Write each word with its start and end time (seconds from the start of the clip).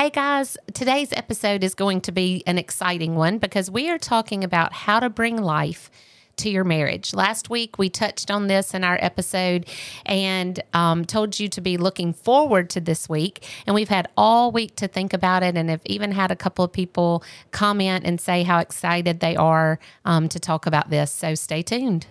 Hey 0.00 0.08
guys, 0.08 0.56
today's 0.72 1.12
episode 1.12 1.62
is 1.62 1.74
going 1.74 2.00
to 2.00 2.10
be 2.10 2.42
an 2.46 2.56
exciting 2.56 3.16
one 3.16 3.36
because 3.36 3.70
we 3.70 3.90
are 3.90 3.98
talking 3.98 4.44
about 4.44 4.72
how 4.72 4.98
to 4.98 5.10
bring 5.10 5.36
life 5.36 5.90
to 6.36 6.48
your 6.48 6.64
marriage. 6.64 7.12
Last 7.12 7.50
week 7.50 7.78
we 7.78 7.90
touched 7.90 8.30
on 8.30 8.46
this 8.46 8.72
in 8.72 8.82
our 8.82 8.96
episode 9.02 9.66
and 10.06 10.58
um, 10.72 11.04
told 11.04 11.38
you 11.38 11.48
to 11.48 11.60
be 11.60 11.76
looking 11.76 12.14
forward 12.14 12.70
to 12.70 12.80
this 12.80 13.10
week. 13.10 13.46
And 13.66 13.74
we've 13.74 13.90
had 13.90 14.08
all 14.16 14.50
week 14.50 14.74
to 14.76 14.88
think 14.88 15.12
about 15.12 15.42
it 15.42 15.54
and 15.54 15.68
have 15.68 15.82
even 15.84 16.12
had 16.12 16.30
a 16.30 16.36
couple 16.36 16.64
of 16.64 16.72
people 16.72 17.22
comment 17.50 18.06
and 18.06 18.18
say 18.18 18.42
how 18.42 18.58
excited 18.58 19.20
they 19.20 19.36
are 19.36 19.78
um, 20.06 20.30
to 20.30 20.40
talk 20.40 20.64
about 20.64 20.88
this. 20.88 21.12
So 21.12 21.34
stay 21.34 21.60
tuned. 21.60 22.06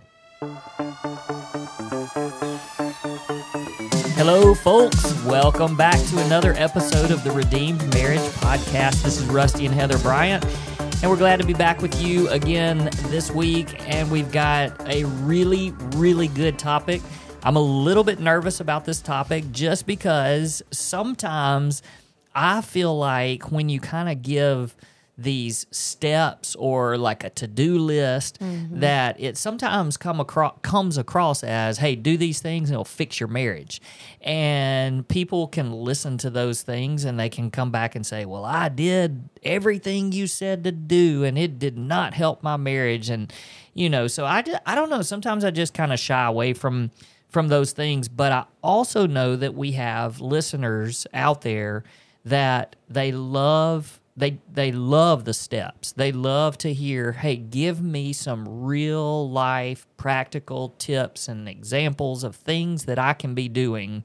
Hello, 4.19 4.53
folks. 4.53 5.13
Welcome 5.23 5.77
back 5.77 5.97
to 6.07 6.19
another 6.25 6.51
episode 6.57 7.09
of 7.09 7.23
the 7.23 7.31
Redeemed 7.31 7.81
Marriage 7.93 8.19
Podcast. 8.19 9.01
This 9.01 9.17
is 9.17 9.23
Rusty 9.27 9.65
and 9.65 9.73
Heather 9.73 9.97
Bryant, 9.99 10.45
and 11.01 11.09
we're 11.09 11.15
glad 11.15 11.39
to 11.39 11.47
be 11.47 11.53
back 11.53 11.81
with 11.81 12.01
you 12.01 12.27
again 12.27 12.89
this 13.03 13.31
week. 13.31 13.81
And 13.89 14.11
we've 14.11 14.29
got 14.29 14.77
a 14.89 15.05
really, 15.05 15.71
really 15.91 16.27
good 16.27 16.59
topic. 16.59 17.01
I'm 17.43 17.55
a 17.55 17.61
little 17.61 18.03
bit 18.03 18.19
nervous 18.19 18.59
about 18.59 18.83
this 18.83 18.99
topic 18.99 19.49
just 19.53 19.85
because 19.85 20.61
sometimes 20.69 21.81
I 22.35 22.59
feel 22.59 22.97
like 22.97 23.53
when 23.53 23.69
you 23.69 23.79
kind 23.79 24.09
of 24.09 24.21
give 24.21 24.75
these 25.21 25.67
steps 25.71 26.55
or 26.55 26.97
like 26.97 27.23
a 27.23 27.29
to-do 27.29 27.77
list 27.77 28.39
mm-hmm. 28.39 28.79
that 28.79 29.19
it 29.19 29.37
sometimes 29.37 29.97
come 29.97 30.19
across 30.19 30.57
comes 30.61 30.97
across 30.97 31.43
as 31.43 31.77
hey 31.79 31.95
do 31.95 32.15
these 32.15 32.39
things 32.39 32.69
and 32.69 32.75
it'll 32.75 32.85
fix 32.85 33.19
your 33.19 33.27
marriage. 33.27 33.81
And 34.21 35.07
people 35.07 35.47
can 35.47 35.71
listen 35.71 36.17
to 36.19 36.29
those 36.29 36.61
things 36.61 37.03
and 37.03 37.19
they 37.19 37.29
can 37.29 37.51
come 37.51 37.71
back 37.71 37.95
and 37.95 38.05
say 38.05 38.25
well 38.25 38.45
i 38.45 38.69
did 38.69 39.29
everything 39.43 40.11
you 40.11 40.27
said 40.27 40.63
to 40.63 40.71
do 40.71 41.23
and 41.23 41.37
it 41.37 41.59
did 41.59 41.77
not 41.77 42.13
help 42.13 42.41
my 42.41 42.57
marriage. 42.57 43.09
And 43.09 43.31
you 43.73 43.89
know 43.89 44.07
so 44.07 44.25
i 44.25 44.43
i 44.65 44.75
don't 44.75 44.89
know. 44.89 45.01
Sometimes 45.01 45.43
i 45.43 45.51
just 45.51 45.73
kind 45.73 45.91
of 45.91 45.99
shy 45.99 46.25
away 46.25 46.53
from 46.53 46.91
from 47.27 47.49
those 47.49 47.73
things. 47.73 48.07
But 48.07 48.31
i 48.31 48.45
also 48.63 49.05
know 49.05 49.35
that 49.35 49.53
we 49.53 49.73
have 49.73 50.21
listeners 50.21 51.05
out 51.13 51.41
there 51.41 51.83
that 52.25 52.75
they 52.89 53.11
love 53.11 53.98
they 54.19 54.39
they 54.51 54.71
love 54.71 55.23
the 55.23 55.33
steps. 55.33 55.93
They 55.93 56.11
love 56.11 56.57
to 56.59 56.73
hear, 56.73 57.13
"Hey, 57.13 57.37
give 57.37 57.81
me 57.81 58.11
some 58.13 58.63
real 58.63 59.29
life 59.29 59.87
practical 59.97 60.75
tips 60.77 61.27
and 61.27 61.47
examples 61.47 62.23
of 62.23 62.35
things 62.35 62.83
that 62.85 62.99
I 62.99 63.13
can 63.13 63.33
be 63.33 63.47
doing." 63.47 64.03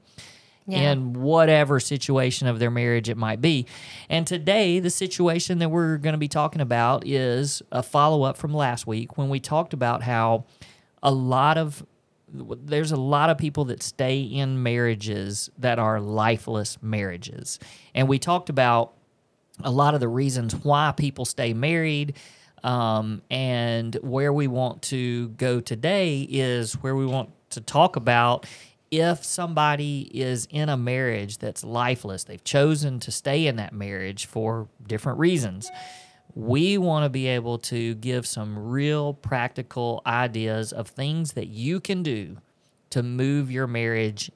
Yeah. 0.67 0.93
in 0.93 1.13
whatever 1.13 1.79
situation 1.79 2.47
of 2.47 2.57
their 2.57 2.71
marriage 2.71 3.07
it 3.07 3.17
might 3.17 3.39
be. 3.39 3.67
And 4.09 4.25
today, 4.25 4.79
the 4.79 4.89
situation 4.89 5.59
that 5.59 5.69
we're 5.69 5.97
going 5.97 6.13
to 6.13 6.17
be 6.17 6.27
talking 6.27 6.59
about 6.59 7.05
is 7.05 7.61
a 7.71 7.83
follow 7.83 8.23
up 8.23 8.35
from 8.35 8.51
last 8.51 8.87
week 8.87 9.15
when 9.15 9.29
we 9.29 9.39
talked 9.39 9.73
about 9.73 10.01
how 10.01 10.45
a 11.03 11.11
lot 11.11 11.59
of 11.59 11.85
there's 12.33 12.91
a 12.91 12.97
lot 12.97 13.29
of 13.29 13.37
people 13.37 13.65
that 13.65 13.83
stay 13.83 14.21
in 14.21 14.63
marriages 14.63 15.51
that 15.59 15.77
are 15.77 15.99
lifeless 16.01 16.79
marriages. 16.81 17.59
And 17.93 18.07
we 18.07 18.17
talked 18.17 18.49
about 18.49 18.94
a 19.63 19.71
lot 19.71 19.93
of 19.93 19.99
the 19.99 20.07
reasons 20.07 20.53
why 20.55 20.93
people 20.95 21.25
stay 21.25 21.53
married. 21.53 22.15
Um, 22.63 23.21
and 23.29 23.93
where 24.01 24.33
we 24.33 24.47
want 24.47 24.81
to 24.83 25.29
go 25.29 25.59
today 25.59 26.21
is 26.21 26.73
where 26.73 26.95
we 26.95 27.05
want 27.05 27.29
to 27.51 27.61
talk 27.61 27.95
about 27.95 28.47
if 28.91 29.23
somebody 29.23 30.09
is 30.13 30.47
in 30.49 30.69
a 30.69 30.77
marriage 30.77 31.37
that's 31.37 31.63
lifeless, 31.63 32.23
they've 32.23 32.43
chosen 32.43 32.99
to 33.01 33.11
stay 33.11 33.47
in 33.47 33.57
that 33.57 33.73
marriage 33.73 34.25
for 34.25 34.67
different 34.87 35.19
reasons. 35.19 35.69
We 36.33 36.77
want 36.77 37.05
to 37.05 37.09
be 37.09 37.27
able 37.27 37.59
to 37.59 37.95
give 37.95 38.25
some 38.27 38.57
real 38.57 39.13
practical 39.13 40.01
ideas 40.05 40.73
of 40.73 40.87
things 40.87 41.33
that 41.33 41.47
you 41.47 41.79
can 41.79 42.03
do 42.03 42.37
to 42.91 43.03
move 43.03 43.51
your 43.51 43.67
marriage 43.67 44.31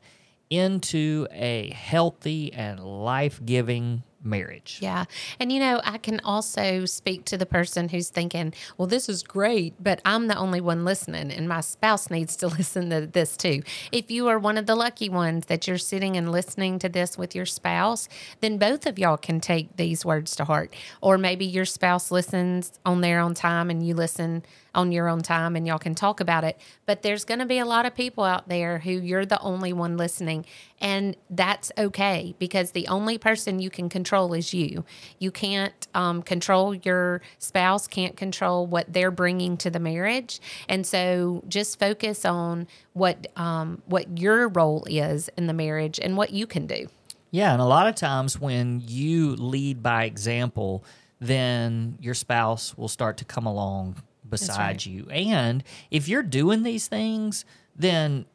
into 0.50 1.28
a 1.32 1.72
healthy 1.72 2.52
and 2.54 2.80
life 2.80 3.40
giving 3.46 4.04
marriage. 4.24 4.80
Yeah. 4.82 5.06
And 5.40 5.52
you 5.52 5.60
know, 5.60 5.82
I 5.84 5.98
can 5.98 6.20
also 6.22 6.86
speak 6.86 7.26
to 7.26 7.38
the 7.38 7.46
person 7.46 7.90
who's 7.90 8.10
thinking, 8.10 8.54
well, 8.78 8.88
this 8.88 9.10
is 9.10 9.24
great, 9.24 9.74
but 9.82 10.02
I'm 10.06 10.28
the 10.28 10.38
only 10.38 10.62
one 10.62 10.86
listening 10.86 11.32
and 11.32 11.48
my 11.48 11.62
spouse 11.62 12.10
needs 12.10 12.36
to 12.38 12.48
listen 12.60 12.90
to 12.90 13.08
this 13.08 13.38
too. 13.38 13.62
If 13.92 14.12
you 14.12 14.28
are 14.28 14.40
one 14.40 14.58
of 14.58 14.66
the 14.66 14.76
lucky 14.76 15.10
ones 15.10 15.46
that 15.48 15.68
you're 15.68 15.78
sitting 15.78 16.18
and 16.18 16.32
listening 16.32 16.80
to 16.80 16.90
this 16.90 17.18
with 17.18 17.36
your 17.36 17.46
spouse, 17.46 18.10
then 18.42 18.58
both 18.58 18.86
of 18.86 19.00
y'all 19.00 19.18
can 19.18 19.40
take 19.40 19.76
these 19.78 20.06
words 20.06 20.36
to 20.38 20.46
heart. 20.46 20.76
Or 21.02 21.18
maybe 21.18 21.46
your 21.46 21.66
spouse 21.66 22.12
listens 22.12 22.80
on 22.86 23.02
their 23.02 23.20
own 23.20 23.34
time 23.34 23.70
and 23.70 23.86
you 23.86 23.96
listen 23.96 24.44
on 24.76 24.92
your 24.92 25.10
own 25.10 25.22
time 25.22 25.56
and 25.56 25.66
y'all 25.66 25.80
can 25.80 25.96
talk 25.96 26.20
about 26.20 26.44
it. 26.44 26.60
But 26.86 27.02
there's 27.02 27.26
going 27.26 27.40
to 27.40 27.46
be 27.46 27.60
a 27.60 27.66
lot 27.66 27.86
of 27.86 27.96
people 27.96 28.24
out 28.24 28.48
there 28.48 28.80
who 28.80 28.92
you're 28.92 29.26
the 29.26 29.40
only 29.40 29.74
one 29.74 29.98
listening. 29.98 30.46
And 30.82 31.18
that's 31.30 31.72
okay 31.78 32.36
because 32.40 32.72
the 32.72 32.88
only 32.88 33.18
person 33.18 33.60
you 33.60 33.70
can 33.70 33.90
control 33.90 34.34
is 34.34 34.54
you. 34.54 34.86
You 35.20 35.32
can't 35.32 35.88
um, 35.94 36.22
control 36.22 36.74
your 36.74 37.22
spouse, 37.38 37.88
can't 37.88 38.16
control 38.16 38.66
what 38.66 38.92
they're 38.92 39.12
bringing 39.12 39.58
to 39.58 39.70
the 39.70 39.80
marriage. 39.80 40.40
And 40.68 40.86
so 40.86 41.44
just 41.48 41.80
focus 41.80 42.24
on 42.26 42.68
what 42.94 43.28
um, 43.36 43.82
what 43.86 44.20
your 44.20 44.48
role 44.48 44.86
is 44.90 45.30
in 45.38 45.48
the 45.48 45.54
marriage 45.54 46.00
and 46.02 46.16
what 46.16 46.32
you 46.32 46.48
can 46.48 46.66
do. 46.66 46.88
Yeah, 47.32 47.54
and 47.54 47.62
a 47.62 47.66
lot 47.66 47.88
of 47.88 47.96
times 47.96 48.40
when 48.40 48.82
you 48.86 49.36
lead 49.36 49.84
by 49.84 50.06
example, 50.06 50.84
then 51.20 51.98
your 52.02 52.14
spouse 52.14 52.76
will 52.78 52.88
start 52.88 53.18
to 53.18 53.26
come 53.26 53.46
along 53.46 54.02
beside 54.28 54.58
right. 54.58 54.86
you. 54.86 55.08
And 55.12 55.64
if 55.92 56.08
you're 56.08 56.24
doing 56.24 56.64
these 56.64 56.88
things, 56.88 57.46
then 57.76 58.26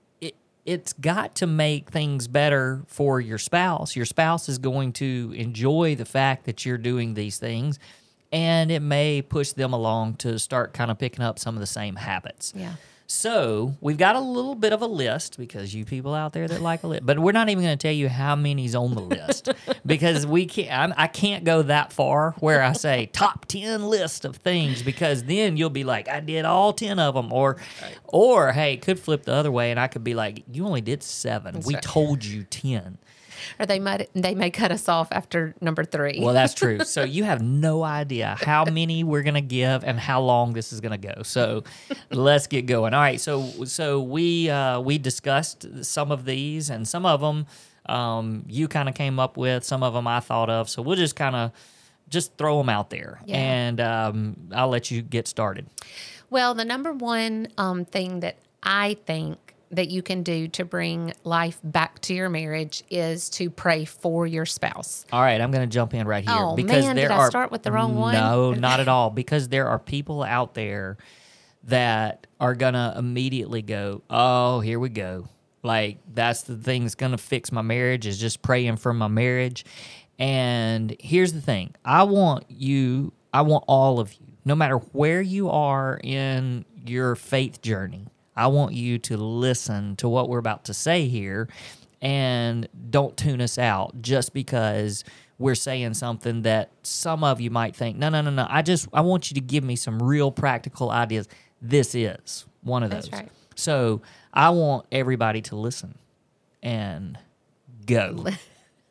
it's 0.65 0.93
got 0.95 1.35
to 1.37 1.47
make 1.47 1.91
things 1.91 2.27
better 2.27 2.83
for 2.87 3.21
your 3.21 3.39
spouse. 3.39 3.95
Your 3.97 4.07
spouse 4.07 4.49
is 4.49 4.59
going 4.59 4.93
to 4.95 5.35
enjoy 5.37 5.95
the 5.95 6.05
fact 6.05 6.45
that 6.47 6.65
you're 6.65 6.79
doing 6.79 7.15
these 7.15 7.39
things 7.39 7.79
and 8.33 8.71
it 8.71 8.81
may 8.81 9.23
push 9.23 9.53
them 9.53 9.73
along 9.73 10.15
to 10.15 10.39
start 10.39 10.73
kind 10.73 10.91
of 10.91 10.99
picking 10.99 11.25
up 11.25 11.39
some 11.39 11.55
of 11.55 11.61
the 11.61 11.67
same 11.67 11.95
habits. 11.95 12.53
Yeah. 12.57 12.75
So 13.07 13.77
we've 13.81 13.99
got 13.99 14.17
a 14.17 14.21
little 14.21 14.55
bit 14.55 14.73
of 14.73 14.81
a 14.81 14.87
list 14.87 15.37
because 15.39 15.75
you 15.75 15.85
people 15.85 16.15
out 16.15 16.33
there 16.33 16.49
that 16.49 16.63
like 16.63 16.83
a 16.85 16.87
list, 16.87 17.05
but 17.05 17.19
we're 17.19 17.33
not 17.33 17.51
even 17.51 17.63
going 17.63 17.77
to 17.77 17.83
tell 17.83 17.95
you 17.95 18.09
how 18.09 18.35
many's 18.35 18.75
on 18.75 18.95
the 18.95 19.03
list 19.03 19.51
because 19.87 20.27
we 20.27 20.47
can't. 20.47 20.73
I'm, 20.73 20.95
I 20.97 21.07
can 21.07 21.35
not 21.35 21.45
go 21.45 21.63
that 21.63 21.93
far 21.93 22.33
where 22.39 22.63
I 22.63 22.73
say 22.73 23.07
top 23.13 23.45
ten 23.47 23.85
list 23.85 24.25
of 24.25 24.37
things 24.37 24.83
because 24.83 25.25
then 25.25 25.57
you'll 25.59 25.71
be 25.71 25.85
like, 25.85 26.09
I 26.09 26.21
did 26.21 26.47
all 26.47 26.73
ten 26.73 26.99
of 26.99 27.15
them, 27.15 27.33
or, 27.33 27.59
right. 27.83 27.99
or 28.05 28.53
hey, 28.53 28.79
could 28.79 28.99
flip 28.99 29.25
the 29.25 29.35
other 29.35 29.53
way 29.53 29.71
and 29.71 29.79
I 29.79 29.89
could 29.89 30.05
be 30.05 30.15
like, 30.15 30.43
you 30.51 30.67
only 30.67 30.81
did 30.81 31.03
seven. 31.03 31.55
That's 31.55 31.67
we 31.67 31.75
right. 31.75 31.83
told 31.83 32.25
you 32.25 32.45
ten 32.45 32.99
or 33.59 33.67
they 33.67 33.79
might 33.79 34.09
they 34.15 34.35
may 34.35 34.51
cut 34.51 34.73
us 34.73 34.89
off 34.89 35.09
after 35.13 35.55
number 35.61 35.85
three. 35.85 36.21
Well, 36.21 36.35
that's 36.35 36.55
true. 36.55 36.81
so 36.85 37.03
you 37.05 37.25
have 37.25 37.43
no 37.43 37.83
idea 37.83 38.37
how 38.41 38.65
many 38.65 39.05
we're 39.05 39.23
gonna 39.23 39.41
give 39.41 39.85
and 39.85 39.99
how 39.99 40.21
long 40.21 40.53
this 40.53 40.73
is 40.73 40.81
gonna 40.81 40.99
go. 40.99 41.23
So 41.23 41.65
let's 42.11 42.47
get 42.47 42.67
going. 42.67 42.94
All 42.95 43.01
right. 43.01 43.21
So 43.21 43.65
so 43.65 44.01
we 44.01 44.49
uh, 44.49 44.81
we 44.81 44.99
discussed 44.99 45.85
some 45.85 46.13
of 46.13 46.25
these 46.25 46.71
and 46.71 46.87
some 46.87 47.05
of 47.05 47.21
them 47.21 47.47
um, 47.87 48.45
you 48.49 48.69
kind 48.69 48.89
of 48.89 48.95
came 48.95 49.19
up 49.19 49.37
with. 49.37 49.65
Some 49.65 49.83
of 49.83 49.95
them 49.95 50.07
I 50.07 50.21
thought 50.21 50.51
of. 50.51 50.69
So 50.69 50.83
we'll 50.83 50.97
just 50.97 51.17
kind 51.17 51.37
of 51.37 51.53
just 52.09 52.37
throw 52.37 52.59
them 52.59 52.69
out 52.69 52.91
there, 52.91 53.21
yeah. 53.25 53.37
and 53.37 53.81
um, 53.81 54.37
I'll 54.53 54.69
let 54.69 54.91
you 54.91 55.03
get 55.03 55.27
started. 55.27 55.67
Well, 56.31 56.55
the 56.55 56.65
number 56.65 56.93
one 56.93 57.49
um, 57.59 57.85
thing 57.85 58.21
that 58.21 58.37
I 58.63 58.97
think 59.07 59.39
that 59.71 59.89
you 59.89 60.03
can 60.03 60.23
do 60.23 60.47
to 60.49 60.65
bring 60.65 61.13
life 61.25 61.59
back 61.65 61.99
to 62.01 62.15
your 62.15 62.29
marriage 62.29 62.85
is 62.91 63.29
to 63.31 63.51
pray 63.51 63.85
for 63.85 64.27
your 64.27 64.47
spouse. 64.47 65.05
All 65.13 65.21
right, 65.21 65.41
I'm 65.41 65.51
going 65.51 65.69
to 65.69 65.73
jump 65.73 65.95
in 65.95 66.07
right 66.07 66.25
here 66.25 66.37
oh, 66.37 66.55
because 66.55 66.85
man, 66.85 66.97
there 66.97 67.09
did 67.09 67.15
are 67.15 67.27
I 67.27 67.29
start 67.29 67.51
with 67.51 67.63
the 67.63 67.73
wrong 67.73 67.97
one. 67.97 68.15
No, 68.15 68.53
not 68.53 68.81
at 68.81 68.89
all. 68.89 69.11
Because 69.11 69.49
there 69.49 69.69
are 69.69 69.79
people 69.79 70.23
out 70.23 70.55
there 70.55 70.97
that 71.67 72.27
are 72.41 72.55
to 72.75 72.95
immediately 72.97 73.63
go, 73.63 74.03
"Oh, 74.11 74.61
here 74.61 74.79
we 74.79 74.89
go." 74.89 75.29
Like 75.63 75.99
that's 76.13 76.43
the 76.43 76.57
thing 76.57 76.83
that's 76.83 76.95
to 77.13 77.19
fix 77.19 77.51
my 77.51 77.63
marriage 77.63 78.07
is 78.07 78.19
just 78.19 78.43
praying 78.43 78.77
for 78.77 78.93
my 78.93 79.09
marriage. 79.09 79.65
And 80.19 80.95
here's 81.01 81.33
the 81.33 81.41
thing. 81.41 81.75
I 81.85 82.05
want 82.05 82.45
you, 82.49 83.13
I 83.33 83.43
want 83.43 83.65
all 83.67 83.99
of 83.99 84.13
you, 84.13 84.27
no 84.45 84.55
matter 84.55 84.77
where 84.77 85.23
you 85.23 85.51
are 85.51 85.99
in 86.03 86.65
your 86.85 87.17
faith 87.17 87.63
journey 87.63 88.07
I 88.37 88.49
want 88.49 88.75
you 88.75 88.99
to 88.99 89.17
listen 89.17 89.97
to 89.97 90.09
what 90.09 90.29
we're 90.29 90.39
about 90.39 90.65
to 90.65 90.75
say 90.75 91.07
here 91.07 91.49
and 92.01 92.69
don't 92.91 93.17
tune 93.17 93.41
us 93.41 93.59
out 93.59 94.03
just 94.03 94.35
because 94.35 95.05
we're 95.39 95.55
saying 95.55 95.95
something 95.95 96.43
that 96.43 96.71
some 96.83 97.25
of 97.25 97.41
you 97.41 97.51
might 97.51 97.75
think, 97.75 97.97
no, 97.97 98.09
no, 98.09 98.21
no, 98.21 98.31
no. 98.31 98.47
I 98.49 98.63
just, 98.63 98.89
I 98.93 99.01
want 99.01 99.31
you 99.31 99.35
to 99.37 99.41
give 99.41 99.65
me 99.65 99.77
some 99.77 100.03
real 100.03 100.31
practical 100.31 100.91
ideas. 100.91 101.29
This 101.65 101.95
is 101.95 102.45
one 102.63 102.83
of 102.83 102.91
those. 102.91 103.11
Right. 103.11 103.31
So 103.57 104.03
I 104.35 104.51
want 104.51 104.87
everybody 104.93 105.41
to 105.43 105.57
listen 105.57 105.97
and 106.63 107.19
go. 107.87 108.27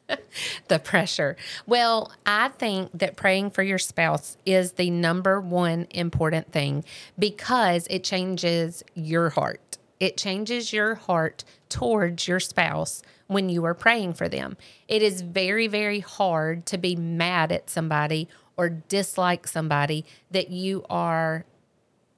the 0.67 0.79
pressure. 0.79 1.37
Well, 1.67 2.11
I 2.25 2.49
think 2.49 2.89
that 2.95 3.15
praying 3.15 3.51
for 3.51 3.61
your 3.61 3.77
spouse 3.77 4.37
is 4.43 4.73
the 4.73 4.89
number 4.89 5.39
one 5.39 5.85
important 5.91 6.51
thing 6.51 6.83
because 7.17 7.85
it 7.91 8.03
changes 8.03 8.83
your 8.95 9.29
heart. 9.29 9.77
It 9.99 10.17
changes 10.17 10.73
your 10.73 10.95
heart 10.95 11.43
towards 11.69 12.27
your 12.27 12.39
spouse 12.39 13.03
when 13.27 13.49
you 13.49 13.63
are 13.65 13.75
praying 13.75 14.13
for 14.13 14.27
them. 14.27 14.57
It 14.87 15.03
is 15.03 15.21
very, 15.21 15.67
very 15.67 15.99
hard 15.99 16.65
to 16.67 16.77
be 16.79 16.95
mad 16.95 17.51
at 17.51 17.69
somebody 17.69 18.27
or 18.57 18.69
dislike 18.69 19.47
somebody 19.47 20.05
that 20.31 20.49
you 20.49 20.85
are 20.89 21.45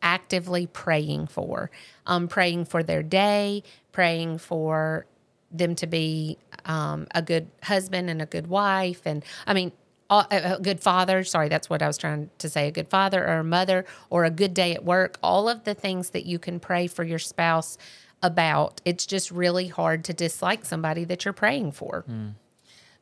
actively 0.05 0.67
praying 0.67 1.27
for. 1.27 1.69
Um, 2.05 2.29
praying 2.29 2.65
for 2.65 2.83
their 2.83 3.03
day, 3.03 3.63
praying 3.91 4.37
for 4.37 5.05
them 5.51 5.75
to 5.75 5.87
be 5.87 6.37
um, 6.65 7.07
a 7.13 7.21
good 7.21 7.47
husband 7.63 8.09
and 8.09 8.21
a 8.21 8.25
good 8.25 8.47
wife. 8.47 9.01
And 9.05 9.25
I 9.45 9.53
mean, 9.53 9.73
a 10.09 10.59
good 10.61 10.79
father. 10.79 11.23
Sorry, 11.23 11.49
that's 11.49 11.67
what 11.67 11.81
I 11.81 11.87
was 11.87 11.97
trying 11.97 12.29
to 12.37 12.47
say. 12.47 12.67
A 12.67 12.71
good 12.71 12.89
father 12.89 13.27
or 13.27 13.39
a 13.39 13.43
mother 13.43 13.85
or 14.11 14.23
a 14.23 14.29
good 14.29 14.53
day 14.53 14.73
at 14.73 14.85
work. 14.85 15.17
All 15.23 15.49
of 15.49 15.63
the 15.63 15.73
things 15.73 16.11
that 16.11 16.25
you 16.25 16.37
can 16.37 16.59
pray 16.59 16.85
for 16.85 17.03
your 17.03 17.19
spouse 17.19 17.77
about. 18.21 18.81
It's 18.85 19.05
just 19.05 19.31
really 19.31 19.67
hard 19.67 20.03
to 20.05 20.13
dislike 20.13 20.63
somebody 20.63 21.05
that 21.05 21.25
you're 21.25 21.33
praying 21.33 21.71
for. 21.71 22.05
Mm. 22.09 22.33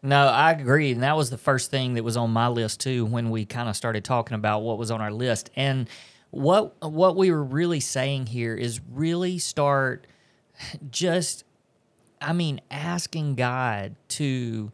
No, 0.01 0.27
I 0.27 0.51
agree. 0.51 0.91
And 0.91 1.03
that 1.03 1.15
was 1.15 1.29
the 1.29 1.37
first 1.37 1.71
thing 1.71 1.93
that 1.93 2.03
was 2.03 2.17
on 2.17 2.31
my 2.31 2.47
list 2.49 2.81
too 2.81 3.05
when 3.05 3.29
we 3.29 3.45
kind 3.45 3.69
of 3.69 3.75
started 3.75 4.03
talking 4.03 4.35
about 4.35 4.61
what 4.61 4.77
was 4.77 4.91
on 4.91 5.01
our 5.01 5.11
list. 5.11 5.49
And 5.55 5.89
what 6.33 6.75
what 6.81 7.15
we 7.15 7.29
were 7.29 7.43
really 7.43 7.79
saying 7.79 8.25
here 8.25 8.55
is 8.55 8.81
really 8.91 9.37
start 9.37 10.07
just 10.89 11.43
I 12.19 12.33
mean 12.33 12.59
asking 12.71 13.35
God 13.35 13.95
to 14.09 14.71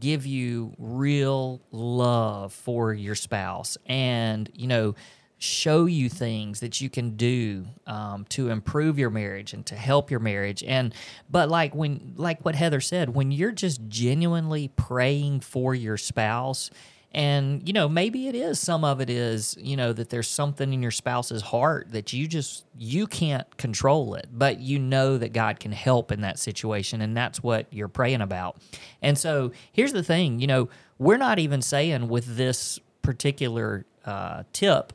give 0.00 0.24
you 0.24 0.72
real 0.78 1.60
love 1.70 2.54
for 2.54 2.94
your 2.94 3.14
spouse 3.14 3.76
and 3.86 4.50
you 4.54 4.66
know 4.66 4.94
show 5.36 5.84
you 5.84 6.08
things 6.08 6.60
that 6.60 6.80
you 6.80 6.88
can 6.88 7.16
do 7.16 7.66
um, 7.86 8.24
to 8.30 8.48
improve 8.48 8.98
your 8.98 9.10
marriage 9.10 9.52
and 9.52 9.66
to 9.66 9.74
help 9.74 10.10
your 10.10 10.20
marriage. 10.20 10.62
And 10.62 10.94
but 11.28 11.50
like 11.50 11.74
when 11.74 12.14
like 12.16 12.42
what 12.46 12.54
heather 12.54 12.80
said 12.80 13.14
when 13.14 13.30
you're 13.30 13.52
just 13.52 13.86
genuinely 13.88 14.68
praying 14.68 15.40
for 15.40 15.74
your 15.74 15.98
spouse 15.98 16.70
and 17.14 17.66
you 17.66 17.72
know 17.72 17.88
maybe 17.88 18.28
it 18.28 18.34
is 18.34 18.58
some 18.58 18.84
of 18.84 19.00
it 19.00 19.08
is 19.08 19.56
you 19.60 19.76
know 19.76 19.92
that 19.92 20.10
there's 20.10 20.28
something 20.28 20.72
in 20.72 20.82
your 20.82 20.90
spouse's 20.90 21.42
heart 21.42 21.86
that 21.92 22.12
you 22.12 22.26
just 22.26 22.64
you 22.76 23.06
can't 23.06 23.56
control 23.56 24.14
it 24.14 24.26
but 24.32 24.58
you 24.58 24.78
know 24.78 25.16
that 25.16 25.32
god 25.32 25.60
can 25.60 25.72
help 25.72 26.10
in 26.10 26.20
that 26.20 26.38
situation 26.38 27.00
and 27.00 27.16
that's 27.16 27.42
what 27.42 27.66
you're 27.70 27.88
praying 27.88 28.20
about 28.20 28.56
and 29.00 29.16
so 29.16 29.52
here's 29.72 29.92
the 29.92 30.02
thing 30.02 30.40
you 30.40 30.46
know 30.46 30.68
we're 30.98 31.16
not 31.16 31.38
even 31.38 31.62
saying 31.62 32.08
with 32.08 32.36
this 32.36 32.78
particular 33.02 33.84
uh, 34.04 34.42
tip 34.52 34.92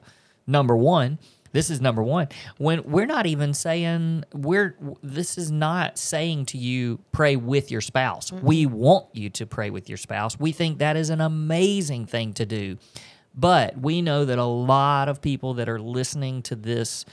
number 0.50 0.76
one. 0.76 1.20
This 1.52 1.70
is 1.70 1.82
number 1.82 2.04
one. 2.04 2.28
When 2.58 2.84
we're 2.84 3.06
not 3.06 3.26
even 3.26 3.54
saying 3.54 4.26
we're 4.34 4.76
this 5.02 5.38
is 5.38 5.52
not 5.52 5.98
saying 5.98 6.46
to 6.48 6.58
you 6.58 7.00
pray 7.12 7.36
with 7.36 7.72
your 7.72 7.82
spouse. 7.82 8.32
Mm-hmm. 8.32 8.46
We 8.46 8.66
want 8.66 9.08
you 9.14 9.30
to 9.32 9.46
pray 9.46 9.70
with 9.70 9.90
your 9.90 9.98
spouse. 9.98 10.40
We 10.40 10.52
think 10.52 10.80
that 10.80 10.96
is 10.96 11.10
an 11.10 11.22
amazing 11.22 12.06
thing 12.06 12.34
to 12.34 12.46
do. 12.46 12.78
But 13.36 13.80
we 13.80 14.02
know 14.02 14.26
that 14.26 14.38
a 14.38 14.44
lot 14.44 15.08
of 15.08 15.22
people 15.22 15.56
that 15.56 15.70
are 15.70 15.80
listening 15.80 16.42
to 16.44 16.56
this 16.56 17.06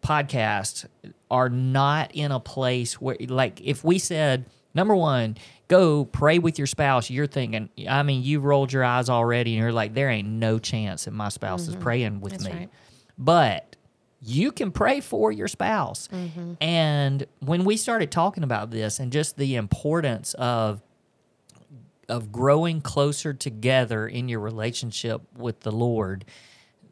podcast 0.00 0.86
are 1.30 1.48
not 1.48 2.10
in 2.14 2.32
a 2.32 2.40
place 2.40 3.00
where 3.00 3.16
like 3.28 3.60
if 3.62 3.84
we 3.84 3.98
said 3.98 4.46
number 4.74 4.96
one 4.96 5.36
go 5.72 6.04
pray 6.04 6.38
with 6.38 6.58
your 6.58 6.66
spouse, 6.66 7.08
you're 7.08 7.26
thinking, 7.26 7.70
I 7.88 8.02
mean, 8.02 8.22
you 8.22 8.40
rolled 8.40 8.74
your 8.74 8.84
eyes 8.84 9.08
already 9.08 9.54
and 9.54 9.62
you're 9.62 9.72
like, 9.72 9.94
there 9.94 10.10
ain't 10.10 10.28
no 10.28 10.58
chance 10.58 11.06
that 11.06 11.12
my 11.12 11.30
spouse 11.30 11.62
mm-hmm. 11.62 11.78
is 11.78 11.82
praying 11.82 12.20
with 12.20 12.32
That's 12.32 12.44
me. 12.44 12.52
Right. 12.52 12.70
But 13.18 13.76
you 14.20 14.52
can 14.52 14.70
pray 14.70 15.00
for 15.00 15.32
your 15.32 15.48
spouse. 15.48 16.08
Mm-hmm. 16.08 16.54
And 16.60 17.26
when 17.40 17.64
we 17.64 17.76
started 17.76 18.10
talking 18.10 18.44
about 18.44 18.70
this 18.70 19.00
and 19.00 19.12
just 19.12 19.36
the 19.36 19.56
importance 19.56 20.34
of 20.34 20.82
of 22.08 22.30
growing 22.30 22.80
closer 22.80 23.32
together 23.32 24.06
in 24.06 24.28
your 24.28 24.40
relationship 24.40 25.22
with 25.36 25.60
the 25.60 25.72
Lord, 25.72 26.24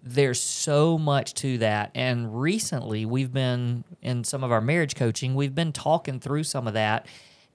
there's 0.02 0.40
so 0.40 0.96
much 0.96 1.34
to 1.34 1.58
that. 1.58 1.90
And 1.94 2.40
recently, 2.40 3.04
we've 3.04 3.32
been 3.32 3.84
in 4.00 4.24
some 4.24 4.42
of 4.42 4.50
our 4.50 4.60
marriage 4.60 4.94
coaching, 4.94 5.34
we've 5.34 5.54
been 5.54 5.72
talking 5.72 6.20
through 6.20 6.44
some 6.44 6.66
of 6.66 6.74
that 6.74 7.06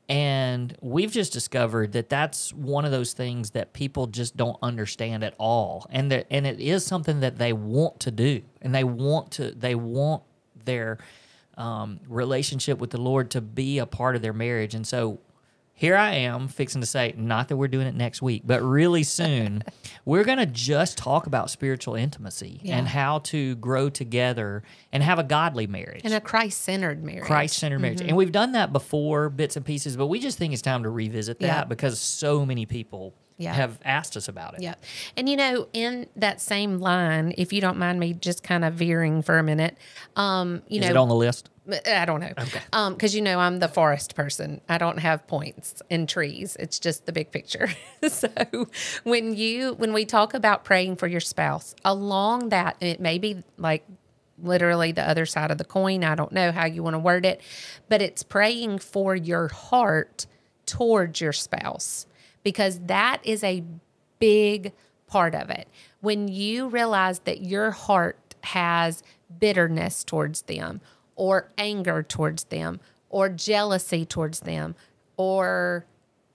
and 0.08 0.78
we've 0.82 1.12
just 1.12 1.34
discovered 1.34 1.94
that 1.94 2.10
that's 2.10 2.54
one 2.54 2.86
of 2.86 2.92
those 2.92 3.14
things 3.14 3.52
that 3.52 3.74
people 3.74 4.06
just 4.06 4.38
don't 4.38 4.58
understand 4.62 5.24
at 5.24 5.34
all. 5.40 5.88
And 5.90 6.12
that 6.12 6.28
and 6.30 6.46
it 6.46 6.60
is 6.60 6.86
something 6.86 7.22
that 7.22 7.38
they 7.38 7.54
want 7.54 8.00
to 8.02 8.12
do. 8.12 8.44
And 8.62 8.74
they 8.74 8.84
want 8.84 9.32
to 9.34 9.52
they 9.52 9.74
want 9.74 10.22
their 10.64 11.00
um, 11.58 12.00
relationship 12.08 12.78
with 12.80 12.92
the 12.92 13.02
Lord 13.02 13.32
to 13.32 13.42
be 13.42 13.80
a 13.80 13.86
part 13.86 14.16
of 14.16 14.22
their 14.22 14.34
marriage. 14.34 14.76
And 14.76 14.86
so 14.86 15.20
here 15.78 15.98
I 15.98 16.14
am 16.14 16.48
fixing 16.48 16.80
to 16.80 16.88
say, 16.88 17.14
not 17.18 17.50
that 17.50 17.58
we're 17.58 17.68
doing 17.68 17.86
it 17.86 17.96
next 17.96 18.22
week, 18.22 18.44
but 18.46 18.64
really 18.64 19.04
soon, 19.04 19.62
we're 20.06 20.24
going 20.24 20.38
to 20.38 20.46
just 20.46 20.98
talk 20.98 21.28
about 21.28 21.50
spiritual 21.50 21.96
intimacy 21.96 22.62
yeah. 22.64 22.78
and 22.78 22.88
how 22.88 23.20
to 23.20 23.56
grow 23.58 23.90
together 23.90 24.64
and 24.94 25.04
have 25.04 25.20
a 25.20 25.24
godly 25.24 25.68
marriage. 25.68 26.02
And 26.06 26.14
a 26.14 26.22
Christ 26.22 26.62
centered 26.62 27.04
marriage. 27.04 27.26
Christ 27.26 27.58
centered 27.58 27.76
mm-hmm. 27.76 27.82
marriage. 27.82 28.02
And 28.02 28.16
we've 28.16 28.32
done 28.32 28.54
that 28.54 28.72
before, 28.72 29.30
bits 29.30 29.58
and 29.58 29.66
pieces, 29.66 29.98
but 29.98 30.08
we 30.08 30.20
just 30.20 30.38
think 30.38 30.54
it's 30.54 30.62
time 30.62 30.84
to 30.84 30.90
revisit 30.90 31.40
that 31.40 31.46
yeah. 31.46 31.64
because 31.66 32.00
so 32.00 32.46
many 32.46 32.66
people 32.66 33.14
yeah. 33.38 33.54
have 33.54 33.80
asked 33.84 34.16
us 34.16 34.28
about 34.28 34.56
it. 34.56 34.62
Yeah. 34.62 34.76
And 35.18 35.28
you 35.28 35.36
know, 35.36 35.68
in 35.74 36.08
that 36.16 36.42
same 36.42 36.80
line, 36.80 37.34
if 37.38 37.52
you 37.52 37.62
don't 37.62 37.78
mind 37.78 38.00
me 38.00 38.14
just 38.14 38.44
kind 38.44 38.64
of 38.64 38.74
veering 38.74 39.22
for 39.22 39.38
a 39.38 39.44
minute, 39.44 39.78
um, 40.16 40.62
you 40.68 40.80
Is 40.80 40.86
know, 40.86 40.92
it 40.92 40.98
on 40.98 41.10
the 41.10 41.16
list? 41.16 41.50
I 41.88 42.06
don't 42.06 42.22
know. 42.22 42.32
Okay. 42.38 42.62
Um, 42.74 42.94
because 42.94 43.16
you 43.16 43.22
know 43.22 43.40
I'm 43.40 43.58
the 43.58 43.68
forest 43.68 44.16
person. 44.16 44.62
I 44.70 44.78
don't 44.78 45.00
have 45.00 45.26
points 45.28 45.82
and 45.90 46.08
trees. 46.08 46.56
It's 46.60 46.80
just 46.80 47.06
the 47.06 47.12
big 47.12 47.32
picture. 47.32 47.70
so 48.08 48.30
when 49.04 49.36
you 49.36 49.74
when 49.74 49.92
we 49.92 50.06
talk 50.06 50.34
about 50.34 50.64
praying 50.64 50.98
for 50.98 51.08
your 51.08 51.20
spouse, 51.20 51.76
along 51.84 52.50
that 52.50 52.78
it 52.82 53.00
may 53.00 53.18
be 53.18 53.44
like 53.58 53.84
literally 54.42 54.92
the 54.92 55.08
other 55.08 55.26
side 55.26 55.50
of 55.50 55.58
the 55.58 55.64
coin. 55.64 56.04
I 56.04 56.14
don't 56.14 56.32
know 56.32 56.52
how 56.52 56.66
you 56.66 56.84
want 56.84 56.94
to 56.94 57.00
word 57.00 57.26
it, 57.26 57.42
but 57.90 58.02
it's 58.02 58.22
praying 58.22 58.80
for 58.80 59.16
your 59.16 59.48
heart 59.48 60.28
towards 60.66 61.22
your 61.22 61.34
spouse 61.34 62.06
because 62.46 62.80
that 62.86 63.20
is 63.24 63.44
a 63.44 63.64
big 64.20 64.72
part 65.08 65.36
of 65.36 65.50
it. 65.50 65.68
When 66.00 66.30
you 66.30 66.68
realize 66.70 67.20
that 67.20 67.42
your 67.42 67.72
heart 67.72 68.36
has 68.44 69.04
bitterness 69.40 70.04
towards 70.04 70.44
them 70.44 70.80
or 71.16 71.52
anger 71.58 72.04
towards 72.04 72.46
them 72.46 72.80
or 73.10 73.28
jealousy 73.28 74.06
towards 74.06 74.42
them 74.42 74.76
or 75.18 75.86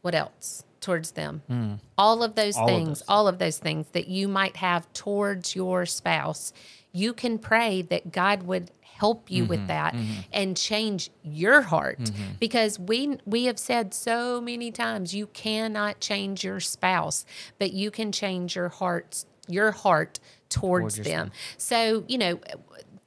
what 0.03 0.15
else 0.15 0.65
towards 0.81 1.13
them 1.13 1.43
mm. 1.49 1.79
all 1.99 2.23
of 2.23 2.35
those 2.35 2.57
all 2.57 2.67
things 2.67 3.03
of 3.03 3.07
all 3.09 3.29
of 3.29 3.39
those 3.39 3.59
things 3.59 3.87
that 3.93 4.09
you 4.09 4.27
might 4.27 4.57
have 4.57 4.91
towards 4.93 5.55
your 5.55 5.85
spouse 5.85 6.53
you 6.93 7.13
can 7.13 7.39
pray 7.39 7.83
that 7.83 8.11
god 8.11 8.43
would 8.43 8.71
help 9.01 9.31
you 9.31 9.43
mm-hmm, 9.43 9.51
with 9.51 9.67
that 9.67 9.95
mm-hmm. 9.95 10.21
and 10.33 10.57
change 10.57 11.11
your 11.23 11.63
heart 11.63 11.99
mm-hmm. 11.99 12.33
because 12.39 12.79
we 12.79 13.19
we 13.27 13.45
have 13.45 13.59
said 13.59 13.93
so 13.93 14.41
many 14.41 14.71
times 14.71 15.15
you 15.15 15.27
cannot 15.29 16.01
change 16.01 16.45
your 16.45 16.61
spouse 16.61 17.25
but 17.59 17.73
you 17.73 17.91
can 17.91 18.13
change 18.13 18.55
your 18.55 18.69
heart 18.69 19.25
your 19.49 19.73
heart 19.73 20.21
towards, 20.49 20.97
towards 20.97 21.09
them 21.09 21.33
so 21.57 22.05
you 22.09 22.19
know 22.19 22.39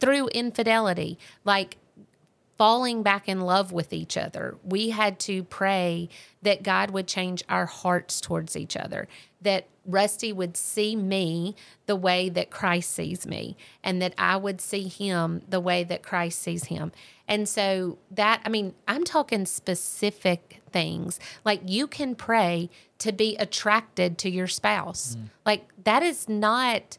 through 0.03 0.27
infidelity, 0.27 1.17
like 1.45 1.77
falling 2.57 3.03
back 3.03 3.27
in 3.27 3.41
love 3.41 3.71
with 3.71 3.93
each 3.93 4.15
other. 4.15 4.57
We 4.63 4.89
had 4.89 5.19
to 5.21 5.43
pray 5.43 6.09
that 6.41 6.63
God 6.63 6.91
would 6.91 7.07
change 7.07 7.43
our 7.49 7.65
hearts 7.65 8.21
towards 8.21 8.55
each 8.55 8.77
other, 8.77 9.07
that 9.41 9.67
Rusty 9.85 10.31
would 10.31 10.55
see 10.55 10.95
me 10.95 11.55
the 11.87 11.95
way 11.95 12.29
that 12.29 12.49
Christ 12.49 12.91
sees 12.91 13.25
me, 13.25 13.57
and 13.83 14.01
that 14.01 14.13
I 14.17 14.37
would 14.37 14.61
see 14.61 14.87
him 14.87 15.41
the 15.47 15.59
way 15.59 15.83
that 15.83 16.03
Christ 16.03 16.41
sees 16.41 16.65
him. 16.65 16.91
And 17.27 17.47
so 17.49 17.97
that, 18.11 18.41
I 18.45 18.49
mean, 18.49 18.73
I'm 18.87 19.03
talking 19.03 19.45
specific 19.45 20.61
things. 20.71 21.19
Like 21.43 21.61
you 21.65 21.87
can 21.87 22.15
pray 22.15 22.69
to 22.99 23.11
be 23.11 23.35
attracted 23.37 24.17
to 24.19 24.29
your 24.29 24.47
spouse. 24.47 25.15
Mm. 25.15 25.29
Like 25.45 25.83
that 25.83 26.03
is 26.03 26.29
not 26.29 26.97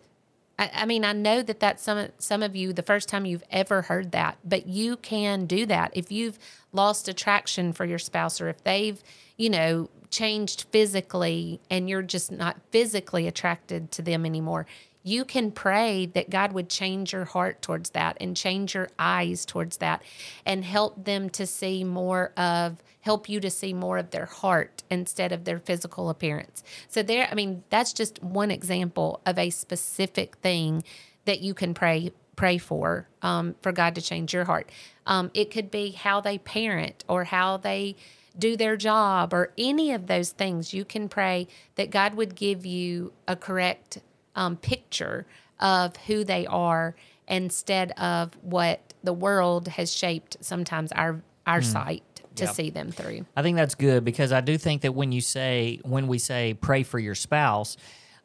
I, 0.58 0.70
I 0.72 0.86
mean, 0.86 1.04
I 1.04 1.12
know 1.12 1.42
that 1.42 1.60
that's 1.60 1.82
some 1.82 2.08
some 2.18 2.42
of 2.42 2.54
you 2.54 2.72
the 2.72 2.82
first 2.82 3.08
time 3.08 3.24
you've 3.24 3.44
ever 3.50 3.82
heard 3.82 4.12
that, 4.12 4.38
but 4.44 4.66
you 4.66 4.96
can 4.96 5.46
do 5.46 5.66
that 5.66 5.90
if 5.94 6.12
you've 6.12 6.38
lost 6.72 7.08
attraction 7.08 7.72
for 7.72 7.84
your 7.84 7.98
spouse, 7.98 8.40
or 8.40 8.48
if 8.48 8.62
they've, 8.64 9.02
you 9.36 9.50
know, 9.50 9.90
changed 10.10 10.66
physically 10.70 11.60
and 11.70 11.88
you're 11.88 12.02
just 12.02 12.30
not 12.30 12.56
physically 12.70 13.26
attracted 13.26 13.90
to 13.92 14.02
them 14.02 14.24
anymore. 14.24 14.66
You 15.02 15.24
can 15.24 15.50
pray 15.50 16.06
that 16.14 16.30
God 16.30 16.52
would 16.52 16.70
change 16.70 17.12
your 17.12 17.26
heart 17.26 17.60
towards 17.60 17.90
that 17.90 18.16
and 18.20 18.34
change 18.36 18.74
your 18.74 18.88
eyes 18.98 19.44
towards 19.44 19.76
that 19.78 20.02
and 20.46 20.64
help 20.64 21.04
them 21.04 21.28
to 21.30 21.46
see 21.46 21.84
more 21.84 22.32
of 22.38 22.82
help 23.04 23.28
you 23.28 23.38
to 23.38 23.50
see 23.50 23.74
more 23.74 23.98
of 23.98 24.10
their 24.10 24.24
heart 24.24 24.82
instead 24.88 25.30
of 25.30 25.44
their 25.44 25.58
physical 25.58 26.08
appearance. 26.08 26.64
So 26.88 27.02
there 27.02 27.28
I 27.30 27.34
mean 27.34 27.62
that's 27.68 27.92
just 27.92 28.22
one 28.22 28.50
example 28.50 29.20
of 29.26 29.38
a 29.38 29.50
specific 29.50 30.36
thing 30.36 30.82
that 31.26 31.40
you 31.40 31.52
can 31.52 31.74
pray 31.74 32.12
pray 32.34 32.58
for 32.58 33.06
um, 33.20 33.54
for 33.60 33.72
God 33.72 33.94
to 33.96 34.00
change 34.00 34.32
your 34.32 34.44
heart. 34.44 34.70
Um, 35.06 35.30
it 35.34 35.50
could 35.50 35.70
be 35.70 35.90
how 35.90 36.22
they 36.22 36.38
parent 36.38 37.04
or 37.06 37.24
how 37.24 37.58
they 37.58 37.96
do 38.38 38.56
their 38.56 38.76
job 38.76 39.34
or 39.34 39.52
any 39.58 39.92
of 39.92 40.06
those 40.06 40.30
things. 40.30 40.72
You 40.72 40.84
can 40.84 41.08
pray 41.08 41.46
that 41.76 41.90
God 41.90 42.14
would 42.14 42.34
give 42.34 42.64
you 42.64 43.12
a 43.28 43.36
correct 43.36 43.98
um, 44.34 44.56
picture 44.56 45.26
of 45.60 45.94
who 46.08 46.24
they 46.24 46.46
are 46.46 46.96
instead 47.28 47.92
of 47.92 48.36
what 48.42 48.94
the 49.04 49.12
world 49.12 49.68
has 49.68 49.94
shaped 49.94 50.38
sometimes 50.40 50.90
our 50.92 51.22
our 51.46 51.60
sight 51.60 52.13
to 52.36 52.44
Yep. 52.44 52.54
see 52.54 52.70
them 52.70 52.90
through. 52.90 53.24
I 53.36 53.42
think 53.42 53.56
that's 53.56 53.74
good 53.74 54.04
because 54.04 54.32
I 54.32 54.40
do 54.40 54.58
think 54.58 54.82
that 54.82 54.92
when 54.94 55.12
you 55.12 55.20
say 55.20 55.80
when 55.84 56.06
we 56.08 56.18
say 56.18 56.54
pray 56.54 56.82
for 56.82 56.98
your 56.98 57.14
spouse, 57.14 57.76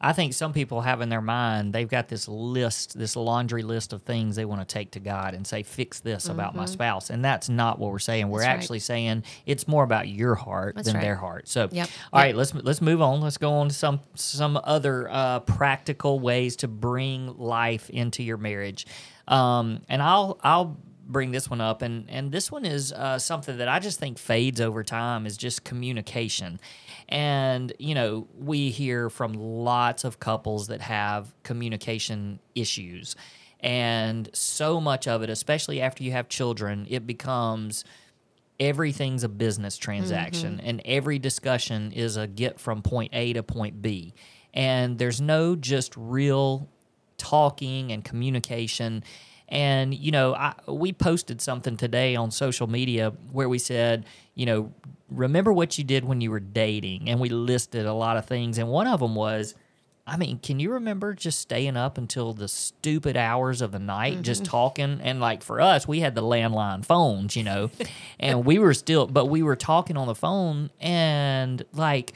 I 0.01 0.13
think 0.13 0.33
some 0.33 0.53
people 0.53 0.79
have 0.79 1.01
in 1.01 1.09
their 1.09 1.19
mind 1.21 1.73
they've 1.73 1.87
got 1.89 2.07
this 2.07 2.27
list, 2.29 2.97
this 2.97 3.17
laundry 3.17 3.63
list 3.63 3.91
of 3.91 4.01
things 4.03 4.37
they 4.37 4.45
want 4.45 4.61
to 4.61 4.65
take 4.73 4.91
to 4.91 4.99
God 5.01 5.33
and 5.33 5.45
say 5.45 5.61
fix 5.61 5.99
this 5.99 6.29
about 6.29 6.55
my 6.55 6.63
spouse, 6.65 7.09
and 7.09 7.23
that's 7.23 7.49
not 7.49 7.79
what 7.79 7.91
we're 7.91 7.99
saying. 7.99 8.29
We're 8.29 8.39
Mm-hmm. 8.39 8.45
That's 8.45 8.47
right. 8.55 8.63
actually 8.63 8.79
saying 8.79 9.23
it's 9.45 9.67
more 9.67 9.83
about 9.83 10.07
your 10.07 10.35
heart 10.35 10.75
That's 10.75 10.87
than 10.87 10.95
right. 10.95 11.01
their 11.03 11.15
heart. 11.17 11.49
So, 11.49 11.67
Yep. 11.69 11.89
all 12.13 12.21
right, 12.21 12.33
let's 12.33 12.53
let's 12.55 12.81
move 12.81 13.01
on. 13.01 13.19
Let's 13.19 13.37
go 13.37 13.51
on 13.55 13.67
to 13.67 13.75
some 13.75 13.99
some 14.15 14.57
other 14.63 15.09
uh, 15.09 15.41
practical 15.41 16.21
ways 16.21 16.55
to 16.57 16.69
bring 16.69 17.37
life 17.37 17.89
into 17.89 18.23
your 18.23 18.37
marriage, 18.37 18.85
um, 19.27 19.81
and 19.89 20.01
I'll 20.01 20.39
I'll 20.43 20.77
bring 21.09 21.31
this 21.31 21.49
one 21.49 21.59
up, 21.59 21.81
and 21.81 22.09
and 22.09 22.31
this 22.31 22.51
one 22.51 22.65
is 22.65 22.93
uh, 22.93 23.19
something 23.19 23.57
that 23.57 23.67
I 23.67 23.79
just 23.79 23.99
think 23.99 24.17
fades 24.17 24.61
over 24.61 24.83
time 24.83 25.25
is 25.25 25.35
just 25.35 25.65
communication, 25.65 26.59
and 27.09 27.73
you 27.79 27.95
know 27.95 28.27
we 28.37 28.69
hear 28.69 29.09
from 29.09 29.33
lots 29.33 30.03
of 30.05 30.19
couples 30.19 30.67
that 30.67 30.81
have 30.81 31.33
communication 31.43 32.39
issues, 32.55 33.15
and 33.59 34.29
so 34.33 34.79
much 34.79 35.07
of 35.07 35.23
it, 35.23 35.29
especially 35.29 35.81
after 35.81 36.03
you 36.03 36.11
have 36.11 36.29
children, 36.29 36.85
it 36.89 37.05
becomes 37.05 37.83
everything's 38.59 39.23
a 39.23 39.29
business 39.29 39.77
transaction 39.77 40.59
and 40.59 40.81
every 40.83 41.17
discussion 41.17 41.93
is 41.93 42.17
a 42.17 42.27
get 42.27 42.59
from 42.59 42.81
point 42.81 43.09
A 43.13 43.31
to 43.33 43.41
point 43.41 43.81
B. 43.81 44.13
And 44.53 44.97
there's 44.97 45.21
no 45.21 45.55
just 45.55 45.95
real 45.95 46.67
talking 47.17 47.91
and 47.91 48.03
communication. 48.03 49.03
And, 49.49 49.93
you 49.93 50.11
know, 50.11 50.35
I, 50.35 50.53
we 50.67 50.93
posted 50.93 51.41
something 51.41 51.75
today 51.75 52.15
on 52.15 52.31
social 52.31 52.67
media 52.67 53.13
where 53.31 53.49
we 53.49 53.59
said, 53.59 54.05
you 54.35 54.45
know, 54.45 54.71
remember 55.09 55.51
what 55.51 55.77
you 55.77 55.83
did 55.83 56.05
when 56.05 56.21
you 56.21 56.31
were 56.31 56.39
dating. 56.39 57.09
And 57.09 57.19
we 57.19 57.29
listed 57.29 57.85
a 57.85 57.93
lot 57.93 58.15
of 58.17 58.25
things. 58.25 58.57
And 58.57 58.69
one 58.69 58.87
of 58.87 58.99
them 58.99 59.15
was, 59.15 59.55
I 60.05 60.17
mean, 60.17 60.39
can 60.39 60.59
you 60.59 60.71
remember 60.71 61.13
just 61.13 61.39
staying 61.39 61.77
up 61.77 61.97
until 61.97 62.33
the 62.33 62.47
stupid 62.47 63.15
hours 63.17 63.61
of 63.61 63.71
the 63.71 63.79
night 63.79 64.21
just 64.21 64.43
mm-hmm. 64.43 64.51
talking? 64.51 64.99
And 65.01 65.19
like 65.19 65.43
for 65.43 65.61
us, 65.61 65.87
we 65.87 65.99
had 65.99 66.15
the 66.15 66.23
landline 66.23 66.85
phones, 66.85 67.35
you 67.35 67.43
know, 67.43 67.69
and 68.19 68.45
we 68.45 68.59
were 68.59 68.73
still, 68.73 69.07
but 69.07 69.25
we 69.25 69.43
were 69.43 69.55
talking 69.55 69.97
on 69.97 70.07
the 70.07 70.15
phone 70.15 70.69
and 70.79 71.63
like, 71.73 72.13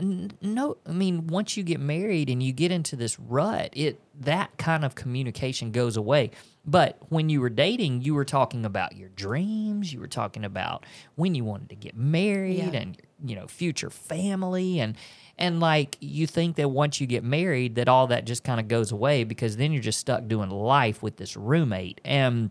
no, 0.00 0.76
I 0.86 0.92
mean, 0.92 1.26
once 1.26 1.56
you 1.56 1.62
get 1.62 1.80
married 1.80 2.28
and 2.30 2.42
you 2.42 2.52
get 2.52 2.70
into 2.72 2.96
this 2.96 3.18
rut, 3.18 3.70
it 3.74 4.00
that 4.20 4.56
kind 4.58 4.84
of 4.84 4.94
communication 4.94 5.70
goes 5.72 5.96
away. 5.96 6.30
But 6.64 6.98
when 7.08 7.28
you 7.28 7.40
were 7.40 7.48
dating, 7.50 8.02
you 8.02 8.14
were 8.14 8.24
talking 8.24 8.64
about 8.64 8.96
your 8.96 9.08
dreams. 9.10 9.92
You 9.92 10.00
were 10.00 10.06
talking 10.08 10.44
about 10.44 10.84
when 11.14 11.34
you 11.34 11.44
wanted 11.44 11.70
to 11.70 11.76
get 11.76 11.96
married 11.96 12.58
Yeah. 12.58 12.80
and 12.80 13.00
you 13.24 13.36
know 13.36 13.46
future 13.46 13.90
family 13.90 14.80
and 14.80 14.96
and 15.36 15.60
like 15.60 15.96
you 16.00 16.26
think 16.26 16.56
that 16.56 16.68
once 16.70 17.00
you 17.00 17.06
get 17.06 17.22
married 17.22 17.74
that 17.74 17.86
all 17.88 18.06
that 18.06 18.24
just 18.24 18.44
kind 18.44 18.58
of 18.60 18.66
goes 18.68 18.92
away 18.92 19.24
because 19.24 19.56
then 19.58 19.72
you're 19.72 19.82
just 19.82 19.98
stuck 20.00 20.26
doing 20.26 20.48
life 20.48 21.02
with 21.02 21.16
this 21.16 21.36
roommate 21.36 22.00
and 22.02 22.50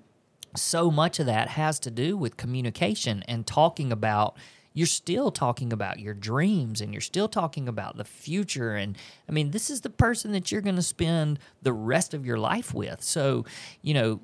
so 0.56 0.92
much 0.92 1.20
of 1.20 1.26
that 1.26 1.48
has 1.50 1.80
to 1.80 1.90
do 1.92 2.16
with 2.18 2.38
communication 2.38 3.24
and 3.28 3.48
talking 3.48 3.92
about 3.92 4.38
you're 4.80 4.88
still 4.88 5.30
talking 5.30 5.74
about 5.74 6.00
your 6.00 6.14
dreams 6.14 6.80
and 6.80 6.94
you're 6.94 7.02
still 7.02 7.28
talking 7.28 7.68
about 7.68 7.98
the 7.98 8.06
future. 8.06 8.76
And 8.76 8.98
i 9.28 9.34
mean 9.34 9.52
this 9.52 9.70
is 9.70 9.82
the 9.82 9.90
person 9.90 10.32
that 10.32 10.54
you're 10.54 10.62
going 10.62 10.78
to 10.78 10.82
spend 10.82 11.38
the 11.62 11.74
rest 11.74 12.14
of 12.14 12.26
your 12.26 12.38
life 12.38 12.74
with. 12.74 13.04
So 13.04 13.44
you 13.82 13.94
know 13.94 14.22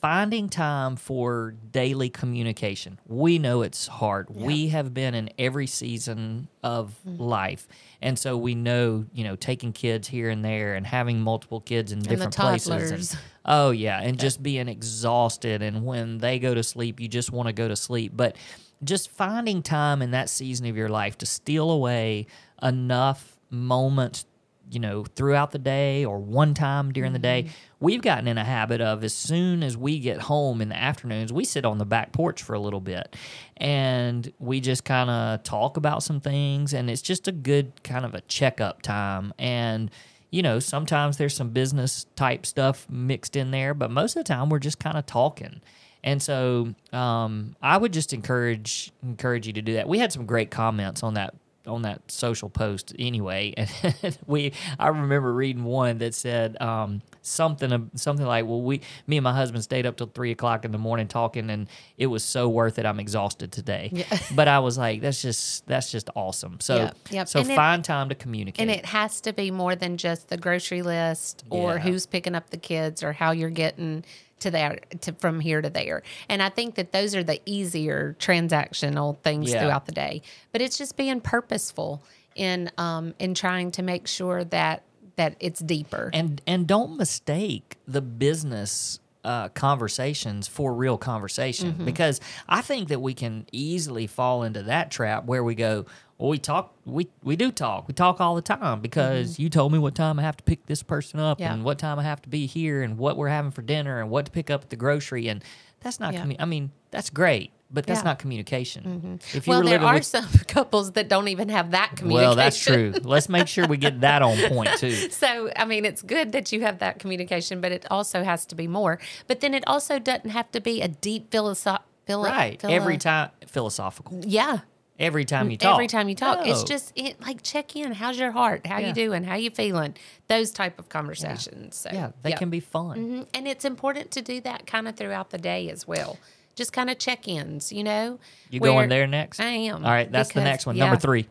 finding 0.00 0.48
time 0.48 0.94
for 0.94 1.54
daily 1.72 2.08
communication. 2.08 3.00
We 3.06 3.40
know 3.40 3.62
it's 3.62 3.88
hard. 3.88 4.30
We 4.30 4.68
have 4.68 4.94
been 4.94 5.14
in 5.16 5.30
every 5.38 5.66
season 5.66 6.46
of 6.62 6.94
mm-hmm. 7.04 7.20
life. 7.20 7.66
And 8.00 8.16
so 8.16 8.36
we 8.36 8.54
know 8.54 9.06
you 9.12 9.24
know 9.24 9.34
taking 9.34 9.72
kids 9.72 10.06
here 10.06 10.30
and 10.30 10.44
there 10.44 10.76
and 10.76 10.86
having 10.86 11.20
multiple 11.20 11.60
kids 11.60 11.90
in 11.90 11.98
the 11.98 12.08
different 12.08 12.36
places 12.36 13.12
and- 13.12 13.20
Oh 13.48 13.70
yeah, 13.70 14.00
and 14.00 14.18
just 14.18 14.42
being 14.42 14.68
exhausted. 14.68 15.62
And 15.62 15.84
when 15.84 16.18
they 16.18 16.40
go 16.40 16.52
to 16.52 16.64
sleep, 16.64 16.98
you 16.98 17.06
just 17.06 17.30
want 17.30 17.46
to 17.46 17.52
go 17.52 17.68
to 17.68 17.76
sleep. 17.76 18.12
But 18.14 18.36
just 18.84 19.10
finding 19.10 19.62
time 19.62 20.02
in 20.02 20.10
that 20.12 20.28
season 20.28 20.66
of 20.66 20.76
your 20.76 20.88
life 20.88 21.18
to 21.18 21.26
steal 21.26 21.70
away 21.70 22.26
enough 22.62 23.38
moments, 23.50 24.26
you 24.70 24.80
know, 24.80 25.04
throughout 25.04 25.52
the 25.52 25.58
day 25.58 26.04
or 26.04 26.18
one 26.18 26.54
time 26.54 26.92
during 26.92 27.12
the 27.12 27.18
day. 27.18 27.44
Mm-hmm. 27.44 27.54
We've 27.80 28.02
gotten 28.02 28.28
in 28.28 28.38
a 28.38 28.44
habit 28.44 28.80
of 28.80 29.04
as 29.04 29.14
soon 29.14 29.62
as 29.62 29.76
we 29.76 29.98
get 29.98 30.20
home 30.20 30.60
in 30.60 30.68
the 30.68 30.76
afternoons, 30.76 31.32
we 31.32 31.44
sit 31.44 31.64
on 31.64 31.78
the 31.78 31.84
back 31.84 32.12
porch 32.12 32.42
for 32.42 32.54
a 32.54 32.60
little 32.60 32.80
bit 32.80 33.16
and 33.56 34.32
we 34.38 34.60
just 34.60 34.84
kind 34.84 35.10
of 35.10 35.42
talk 35.42 35.76
about 35.76 36.02
some 36.02 36.20
things 36.20 36.74
and 36.74 36.90
it's 36.90 37.02
just 37.02 37.28
a 37.28 37.32
good 37.32 37.82
kind 37.82 38.04
of 38.04 38.14
a 38.14 38.20
checkup 38.22 38.82
time 38.82 39.32
and 39.38 39.90
you 40.30 40.42
know, 40.42 40.58
sometimes 40.58 41.16
there's 41.16 41.34
some 41.34 41.50
business 41.50 42.04
type 42.16 42.44
stuff 42.44 42.86
mixed 42.90 43.36
in 43.36 43.52
there, 43.52 43.74
but 43.74 43.90
most 43.90 44.16
of 44.16 44.24
the 44.24 44.28
time 44.28 44.50
we're 44.50 44.58
just 44.58 44.78
kind 44.78 44.98
of 44.98 45.06
talking. 45.06 45.60
And 46.06 46.22
so 46.22 46.72
um, 46.92 47.54
I 47.60 47.76
would 47.76 47.92
just 47.92 48.12
encourage 48.14 48.92
encourage 49.02 49.46
you 49.46 49.52
to 49.54 49.60
do 49.62 49.74
that. 49.74 49.88
We 49.88 49.98
had 49.98 50.12
some 50.12 50.24
great 50.24 50.50
comments 50.50 51.02
on 51.02 51.14
that 51.14 51.34
on 51.66 51.82
that 51.82 52.00
social 52.08 52.48
post 52.48 52.94
anyway, 52.96 53.52
and 53.56 54.16
we 54.28 54.52
I 54.78 54.86
remember 54.86 55.34
reading 55.34 55.64
one 55.64 55.98
that 55.98 56.14
said 56.14 56.56
um, 56.62 57.02
something 57.22 57.90
something 57.96 58.24
like, 58.24 58.46
"Well, 58.46 58.62
we 58.62 58.82
me 59.08 59.16
and 59.16 59.24
my 59.24 59.34
husband 59.34 59.64
stayed 59.64 59.84
up 59.84 59.96
till 59.96 60.06
three 60.06 60.30
o'clock 60.30 60.64
in 60.64 60.70
the 60.70 60.78
morning 60.78 61.08
talking, 61.08 61.50
and 61.50 61.66
it 61.98 62.06
was 62.06 62.22
so 62.22 62.48
worth 62.48 62.78
it. 62.78 62.86
I'm 62.86 63.00
exhausted 63.00 63.50
today." 63.50 63.90
Yeah. 63.92 64.04
But 64.36 64.46
I 64.46 64.60
was 64.60 64.78
like, 64.78 65.00
"That's 65.00 65.20
just 65.20 65.66
that's 65.66 65.90
just 65.90 66.08
awesome." 66.14 66.60
So 66.60 66.76
Yep, 66.76 66.96
yep. 67.10 67.28
so 67.28 67.40
And 67.40 67.50
it- 67.50 67.56
find 67.56 67.84
time 67.84 68.10
to 68.10 68.14
communicate. 68.14 68.60
And 68.62 68.70
it 68.70 68.86
has 68.86 69.20
to 69.22 69.32
be 69.32 69.50
more 69.50 69.74
than 69.74 69.96
just 69.96 70.28
the 70.28 70.36
grocery 70.36 70.82
list 70.82 71.42
or 71.50 71.74
Yeah. 71.74 71.78
who's 71.80 72.06
picking 72.06 72.36
up 72.36 72.50
the 72.50 72.58
kids 72.58 73.02
or 73.02 73.12
how 73.12 73.32
you're 73.32 73.50
getting 73.50 74.04
to 74.40 74.50
there 74.50 74.78
to 75.00 75.12
from 75.14 75.40
here 75.40 75.62
to 75.62 75.70
there. 75.70 76.02
And 76.28 76.42
I 76.42 76.48
think 76.50 76.74
that 76.76 76.92
those 76.92 77.14
are 77.14 77.24
the 77.24 77.40
easier 77.46 78.16
transactional 78.18 79.18
things 79.22 79.50
Yeah. 79.50 79.60
throughout 79.62 79.86
the 79.86 79.92
day. 79.92 80.22
But 80.52 80.60
it's 80.60 80.76
just 80.78 80.96
being 80.96 81.20
purposeful 81.20 82.02
in 82.34 82.70
um 82.76 83.14
in 83.18 83.34
trying 83.34 83.70
to 83.72 83.82
make 83.82 84.06
sure 84.06 84.44
that 84.44 84.82
that 85.16 85.36
it's 85.40 85.60
deeper. 85.60 86.10
and 86.12 86.42
and 86.46 86.66
don't 86.66 86.96
mistake 86.98 87.76
the 87.88 88.02
business 88.02 89.00
uh, 89.26 89.48
conversations 89.50 90.46
for 90.48 90.72
real 90.72 90.96
conversation 90.96 91.72
Mm-hmm. 91.72 91.84
because 91.84 92.20
I 92.48 92.60
think 92.62 92.88
that 92.88 93.00
we 93.00 93.12
can 93.14 93.46
easily 93.52 94.06
fall 94.06 94.42
into 94.42 94.62
that 94.62 94.90
trap 94.90 95.24
where 95.26 95.42
we 95.44 95.54
go, 95.54 95.84
well, 96.18 96.30
we 96.30 96.38
talk, 96.38 96.74
we 96.84 97.08
we 97.22 97.36
do 97.36 97.50
talk, 97.52 97.88
we 97.88 97.94
talk 97.94 98.20
all 98.20 98.34
the 98.36 98.42
time 98.42 98.80
because 98.80 99.38
you 99.38 99.50
told 99.50 99.72
me 99.72 99.78
what 99.78 99.94
time 99.94 100.18
I 100.18 100.22
have 100.22 100.36
to 100.38 100.44
pick 100.44 100.66
this 100.66 100.82
person 100.82 101.20
up 101.20 101.38
Mm-hmm. 101.38 101.42
Yeah. 101.42 101.54
and 101.54 101.64
what 101.64 101.78
time 101.78 101.98
I 101.98 102.04
have 102.04 102.22
to 102.22 102.28
be 102.28 102.46
here 102.46 102.82
and 102.82 102.96
what 102.98 103.16
we're 103.16 103.28
having 103.28 103.50
for 103.50 103.62
dinner 103.62 104.00
and 104.00 104.08
what 104.10 104.24
to 104.26 104.30
pick 104.30 104.48
up 104.50 104.62
at 104.62 104.70
the 104.70 104.76
grocery 104.76 105.28
and 105.28 105.42
that's 105.80 106.00
not. 106.00 106.14
Yeah. 106.14 106.24
commu- 106.24 106.36
I 106.38 106.46
mean, 106.46 106.70
that's 106.96 107.10
great, 107.10 107.50
but 107.70 107.86
that's 107.86 108.00
Yeah. 108.00 108.04
not 108.10 108.18
communication. 108.18 109.20
If 109.34 109.46
you 109.46 109.50
well, 109.52 109.62
there 109.62 109.80
are 109.80 109.94
with 109.94 110.04
some 110.06 110.26
couples 110.48 110.92
that 110.92 111.08
don't 111.08 111.28
even 111.28 111.48
have 111.50 111.70
that 111.72 111.96
communication. 111.96 112.28
well, 112.28 112.34
that's 112.36 112.58
true. 112.62 112.92
Let's 113.02 113.28
make 113.28 113.48
sure 113.48 113.66
we 113.66 113.76
get 113.76 114.00
that 114.00 114.22
on 114.22 114.36
point 114.48 114.70
too. 114.78 114.90
So, 115.10 115.50
I 115.56 115.64
mean, 115.64 115.84
it's 115.84 116.02
good 116.02 116.32
that 116.32 116.52
you 116.52 116.62
have 116.62 116.78
that 116.78 116.98
communication, 116.98 117.60
but 117.60 117.70
it 117.72 117.84
also 117.90 118.24
has 118.24 118.46
to 118.46 118.54
be 118.54 118.66
more. 118.66 118.98
But 119.26 119.40
then 119.40 119.52
it 119.54 119.64
also 119.66 119.98
doesn't 119.98 120.30
have 120.30 120.50
to 120.52 120.60
be 120.60 120.80
a 120.82 120.88
deep 120.88 121.30
philosoph- 121.30 121.82
philo- 122.06 122.24
Right. 122.24 122.60
philo- 122.60 122.72
Every 122.72 122.96
time 122.98 123.30
philosophical. 123.46 124.20
Yeah. 124.24 124.60
Every 124.98 125.26
time 125.26 125.50
you 125.50 125.58
talk. 125.58 125.74
Every 125.74 125.88
time 125.88 126.08
you 126.08 126.14
talk, 126.14 126.46
it's 126.46 126.64
just 126.64 126.90
it, 126.96 127.20
like 127.20 127.42
check 127.42 127.76
in. 127.76 127.92
How's 127.92 128.18
your 128.18 128.30
heart? 128.30 128.66
How 128.66 128.78
Yeah. 128.78 128.86
you 128.88 128.92
doing? 128.94 129.24
How 129.24 129.34
you 129.34 129.50
feeling? 129.50 129.94
Those 130.28 130.50
type 130.50 130.78
of 130.78 130.88
conversations. 130.88 131.76
So, 131.76 131.90
Yeah, 131.92 132.12
they 132.22 132.32
can 132.32 132.48
be 132.48 132.60
fun. 132.60 132.96
Mhm. 132.96 133.26
And 133.34 133.46
it's 133.46 133.66
important 133.66 134.10
to 134.12 134.22
do 134.22 134.40
that 134.40 134.66
kind 134.66 134.88
of 134.88 134.96
throughout 134.96 135.28
the 135.30 135.38
day 135.38 135.68
as 135.68 135.86
well. 135.86 136.16
Just 136.56 136.72
kind 136.72 136.90
of 136.90 136.98
check 136.98 137.28
ins, 137.28 137.70
you 137.72 137.84
know. 137.84 138.18
You 138.50 138.60
where- 138.60 138.72
going 138.72 138.88
there 138.88 139.06
next? 139.06 139.38
I 139.40 139.44
am. 139.46 139.84
All 139.84 139.90
right, 139.90 140.10
that's 140.10 140.32
the 140.32 140.42
next 140.42 140.66
one. 140.66 140.74
yeah. 140.74 140.86
Number 140.86 140.98
three. 140.98 141.28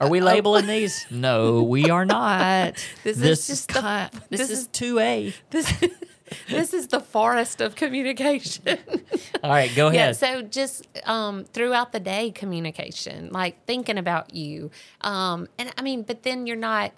Are 0.00 0.08
we 0.08 0.20
labeling 0.20 0.66
these? 0.66 1.06
No, 1.10 1.62
we 1.62 1.88
are 1.90 2.04
not. 2.04 2.84
This 3.04 3.20
is 3.20 3.46
just 3.46 3.68
the- 3.72 4.08
ki- 4.10 4.18
this, 4.30 4.40
this 4.40 4.50
is 4.50 4.66
two 4.68 4.98
A. 4.98 5.32
This 5.50 5.72
this 6.48 6.74
is 6.74 6.88
the 6.88 6.98
forest 7.00 7.60
of 7.60 7.76
communication. 7.76 8.78
All 9.44 9.50
right, 9.50 9.70
go 9.76 9.88
ahead. 9.88 9.94
yeah. 10.00 10.12
So 10.12 10.42
just 10.42 10.88
um, 11.06 11.44
throughout 11.44 11.92
the 11.92 12.00
day, 12.00 12.30
communication, 12.32 13.28
like 13.30 13.64
thinking 13.66 13.98
about 13.98 14.34
you, 14.34 14.70
um, 15.02 15.46
and 15.58 15.72
I 15.78 15.82
mean, 15.82 16.02
but 16.02 16.22
then 16.24 16.46
you're 16.46 16.56
not 16.56 16.92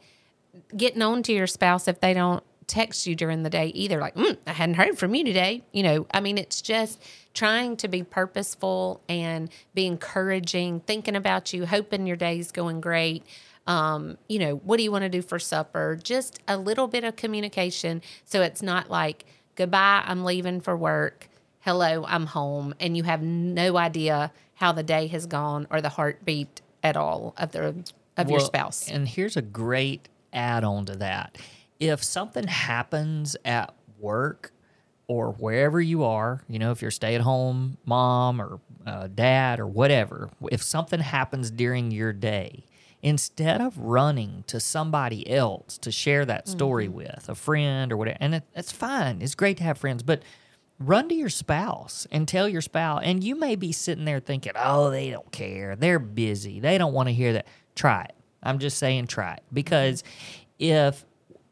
getting 0.75 1.03
on 1.03 1.23
to 1.25 1.33
your 1.33 1.49
spouse 1.49 1.89
if 1.89 2.01
they 2.01 2.15
don't 2.15 2.43
text 2.67 3.07
you 3.07 3.15
during 3.15 3.43
the 3.43 3.51
day 3.51 3.67
either. 3.75 4.01
Like, 4.01 4.15
mm, 4.15 4.39
I 4.47 4.53
hadn't 4.53 4.77
heard 4.77 4.97
from 4.97 5.15
you 5.15 5.25
today. 5.25 5.63
You 5.73 5.83
know, 5.83 6.07
I 6.15 6.21
mean, 6.21 6.39
it's 6.39 6.63
just 6.63 7.03
trying 7.37 7.77
to 7.77 7.87
be 7.87 8.03
purposeful 8.03 9.01
and 9.09 9.51
be 9.75 9.87
encouraging, 9.87 10.81
thinking 10.81 11.15
about 11.15 11.53
you, 11.53 11.67
hoping 11.67 12.07
your 12.07 12.17
day's 12.17 12.51
going 12.51 12.81
great. 12.81 13.23
Um, 13.67 14.17
you 14.29 14.39
know, 14.39 14.57
what 14.57 14.79
do 14.79 14.83
you 14.83 14.91
want 14.91 15.03
to 15.03 15.09
do 15.09 15.23
for 15.23 15.39
supper? 15.39 15.99
Just 16.03 16.41
a 16.49 16.57
little 16.57 16.89
bit 16.89 17.05
of 17.05 17.15
communication 17.15 18.03
so 18.25 18.43
it's 18.43 18.63
not 18.63 18.91
like, 18.91 19.25
goodbye, 19.55 20.03
I'm 20.05 20.25
leaving 20.25 20.61
for 20.61 20.77
work. 20.77 21.29
Hello, 21.61 22.05
I'm 22.09 22.27
home. 22.27 22.75
And 22.81 22.97
you 22.97 23.03
have 23.03 23.23
no 23.23 23.77
idea 23.77 24.33
how 24.55 24.73
the 24.73 24.83
day 24.83 25.07
has 25.09 25.27
gone 25.27 25.67
or 25.71 25.81
the 25.81 25.91
heartbeat 25.91 26.63
at 26.83 26.97
all 26.97 27.35
of 27.37 27.53
the 27.53 27.75
of 28.17 28.31
your 28.31 28.41
spouse. 28.41 28.89
And 28.89 29.07
here's 29.07 29.37
a 29.37 29.43
great 29.43 30.09
add 30.33 30.65
on 30.65 30.87
to 30.87 30.97
that. 30.97 31.37
If 31.79 32.03
something 32.03 32.47
happens 32.47 33.37
at 33.45 33.75
work 33.99 34.53
or 35.09 35.33
wherever 35.33 35.81
you 35.81 36.05
are, 36.05 36.43
you 36.49 36.59
know, 36.59 36.73
if 36.73 36.83
you're 36.83 36.89
a 36.89 36.93
stay 36.93 37.15
at 37.15 37.21
home 37.21 37.77
mom 37.85 38.41
or 38.41 38.61
uh, 38.87 39.09
dad 39.15 39.61
or 39.61 39.67
whatever, 39.67 40.31
if 40.51 40.63
something 40.63 41.01
happens 41.01 41.51
during 41.51 41.91
your 41.91 42.13
day, 42.13 42.65
instead 43.03 43.61
of 43.61 43.79
running 43.79 44.43
to 44.49 44.59
somebody 44.59 45.29
else 45.31 45.79
to 45.79 45.93
share 45.93 46.25
that 46.25 46.49
story 46.49 46.89
with, 46.89 47.29
a 47.29 47.35
friend 47.35 47.93
or 47.93 47.97
whatever, 47.97 48.19
and 48.21 48.35
it, 48.37 48.43
that's 48.53 48.73
fine, 48.73 49.23
it's 49.23 49.37
great 49.37 49.57
to 49.59 49.63
have 49.63 49.79
friends, 49.79 50.03
but 50.03 50.23
run 50.79 51.09
to 51.09 51.15
your 51.15 51.29
spouse 51.29 52.07
and 52.11 52.27
tell 52.27 52.49
your 52.49 52.61
spouse. 52.61 53.03
And 53.05 53.23
you 53.23 53.37
may 53.37 53.55
be 53.55 53.73
sitting 53.73 54.05
there 54.05 54.21
thinking, 54.21 54.53
oh, 54.57 54.91
they 54.91 55.11
don't 55.11 55.31
care. 55.31 55.77
They're 55.77 55.99
busy. 55.99 56.61
They 56.61 56.79
don't 56.79 56.93
want 56.93 57.09
to 57.09 57.13
hear 57.13 57.35
that. 57.35 57.47
Try 57.75 58.05
it. 58.05 58.15
I'm 58.43 58.59
just 58.59 58.79
saying, 58.79 59.07
try 59.07 59.35
it. 59.35 59.43
Because 59.53 60.05
if, 60.59 61.05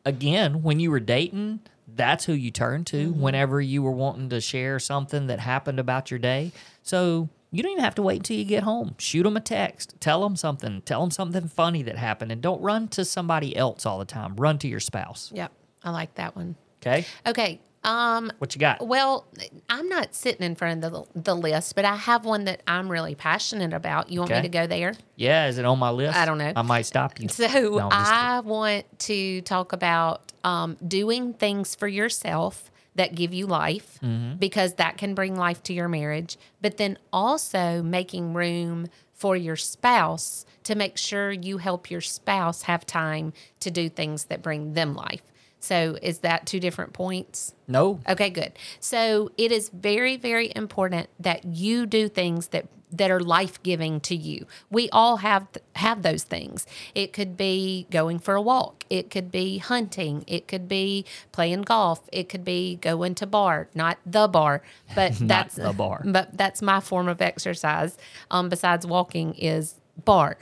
again, 0.04 0.62
when 0.62 0.80
you 0.80 0.90
were 0.90 1.00
dating, 1.00 1.60
that's 1.96 2.24
who 2.24 2.32
you 2.32 2.50
turned 2.50 2.86
to 2.88 3.08
mm-hmm. 3.08 3.20
whenever 3.20 3.60
you 3.60 3.82
were 3.82 3.92
wanting 3.92 4.28
to 4.30 4.40
share 4.40 4.78
something 4.78 5.26
that 5.28 5.40
happened 5.40 5.78
about 5.78 6.10
your 6.10 6.18
day. 6.18 6.52
So 6.82 7.28
you 7.50 7.62
don't 7.62 7.72
even 7.72 7.84
have 7.84 7.94
to 7.96 8.02
wait 8.02 8.16
until 8.16 8.36
you 8.36 8.44
get 8.44 8.64
home. 8.64 8.96
Shoot 8.98 9.22
them 9.22 9.36
a 9.36 9.40
text. 9.40 9.94
Tell 10.00 10.22
them 10.22 10.34
something. 10.34 10.82
Tell 10.82 11.00
them 11.00 11.10
something 11.10 11.46
funny 11.48 11.82
that 11.84 11.96
happened. 11.96 12.32
And 12.32 12.42
don't 12.42 12.60
run 12.60 12.88
to 12.88 13.04
somebody 13.04 13.56
else 13.56 13.86
all 13.86 13.98
the 13.98 14.04
time. 14.04 14.34
Run 14.36 14.58
to 14.58 14.68
your 14.68 14.80
spouse. 14.80 15.30
Yep. 15.34 15.52
I 15.84 15.90
like 15.90 16.14
that 16.16 16.34
one. 16.34 16.56
Okay? 16.82 17.06
Okay. 17.26 17.60
Um, 17.84 18.32
What 18.38 18.54
you 18.54 18.58
got? 18.58 18.86
well, 18.86 19.26
I'm 19.68 19.88
not 19.88 20.14
sitting 20.14 20.44
in 20.44 20.54
front 20.54 20.84
of 20.84 20.92
the, 21.14 21.20
the 21.20 21.36
list, 21.36 21.74
but 21.76 21.84
I 21.84 21.96
have 21.96 22.24
one 22.24 22.44
that 22.46 22.62
I'm 22.66 22.88
really 22.90 23.14
passionate 23.14 23.72
about. 23.72 24.10
You 24.10 24.20
want 24.20 24.30
Okay. 24.32 24.40
me 24.40 24.48
to 24.48 24.52
go 24.52 24.66
there? 24.66 24.94
Yeah, 25.16 25.46
is 25.48 25.58
it 25.58 25.64
on 25.64 25.78
my 25.78 25.90
list? 25.90 26.16
I 26.16 26.24
don't 26.24 26.38
know. 26.38 26.52
I 26.56 26.62
might 26.62 26.86
stop 26.86 27.20
you. 27.20 27.28
So 27.34 27.46
No, 27.46 27.88
I'm 27.90 28.44
want 28.44 28.98
to 29.00 29.40
talk 29.42 29.72
about 29.72 30.32
um, 30.44 30.76
doing 30.86 31.34
things 31.34 31.74
for 31.74 31.86
yourself 31.88 32.70
that 32.96 33.14
give 33.14 33.34
you 33.34 33.46
life 33.46 33.98
Mm-hmm. 34.02 34.36
because 34.36 34.74
that 34.74 34.96
can 34.98 35.14
bring 35.14 35.36
life 35.36 35.62
to 35.64 35.72
your 35.72 35.88
marriage, 35.88 36.36
but 36.60 36.76
then 36.76 36.98
also 37.12 37.82
making 37.82 38.34
room 38.34 38.86
for 39.12 39.36
your 39.36 39.56
spouse 39.56 40.44
to 40.64 40.74
make 40.74 40.96
sure 40.98 41.30
you 41.32 41.58
help 41.58 41.90
your 41.90 42.00
spouse 42.00 42.62
have 42.62 42.84
time 42.86 43.32
to 43.60 43.70
do 43.70 43.88
things 43.88 44.24
that 44.26 44.42
bring 44.42 44.74
them 44.74 44.94
life. 44.94 45.22
So 45.64 45.96
is 46.02 46.18
that 46.18 46.46
two 46.46 46.60
different 46.60 46.92
points? 46.92 47.54
No. 47.66 48.00
Okay, 48.08 48.30
good. 48.30 48.52
So 48.80 49.30
it 49.38 49.50
is 49.50 49.70
very, 49.70 50.16
very 50.16 50.52
important 50.54 51.08
that 51.18 51.44
you 51.44 51.86
do 51.86 52.08
things 52.08 52.48
that 52.48 52.66
that 52.92 53.10
are 53.10 53.18
life 53.18 53.60
giving 53.64 53.98
to 53.98 54.14
you. 54.14 54.46
We 54.70 54.88
all 54.90 55.16
have 55.16 55.48
have 55.74 56.02
those 56.02 56.22
things. 56.22 56.64
It 56.94 57.12
could 57.12 57.36
be 57.36 57.88
going 57.90 58.20
for 58.20 58.34
a 58.34 58.42
walk. 58.42 58.84
It 58.88 59.10
could 59.10 59.32
be 59.32 59.58
hunting. 59.58 60.22
It 60.28 60.46
could 60.46 60.68
be 60.68 61.04
playing 61.32 61.62
golf. 61.62 62.08
It 62.12 62.28
could 62.28 62.44
be 62.44 62.76
going 62.76 63.16
to 63.16 63.26
barre, 63.26 63.68
not 63.74 63.98
the 64.06 64.28
bar, 64.28 64.62
but 64.94 65.14
that's 65.20 65.56
the 65.56 65.72
bar. 65.72 66.02
But 66.14 66.36
that's 66.36 66.62
my 66.62 66.78
form 66.78 67.08
of 67.08 67.20
exercise. 67.20 67.98
Um, 68.30 68.48
besides 68.48 68.86
walking 68.86 69.34
is 69.34 69.80
barre 70.04 70.36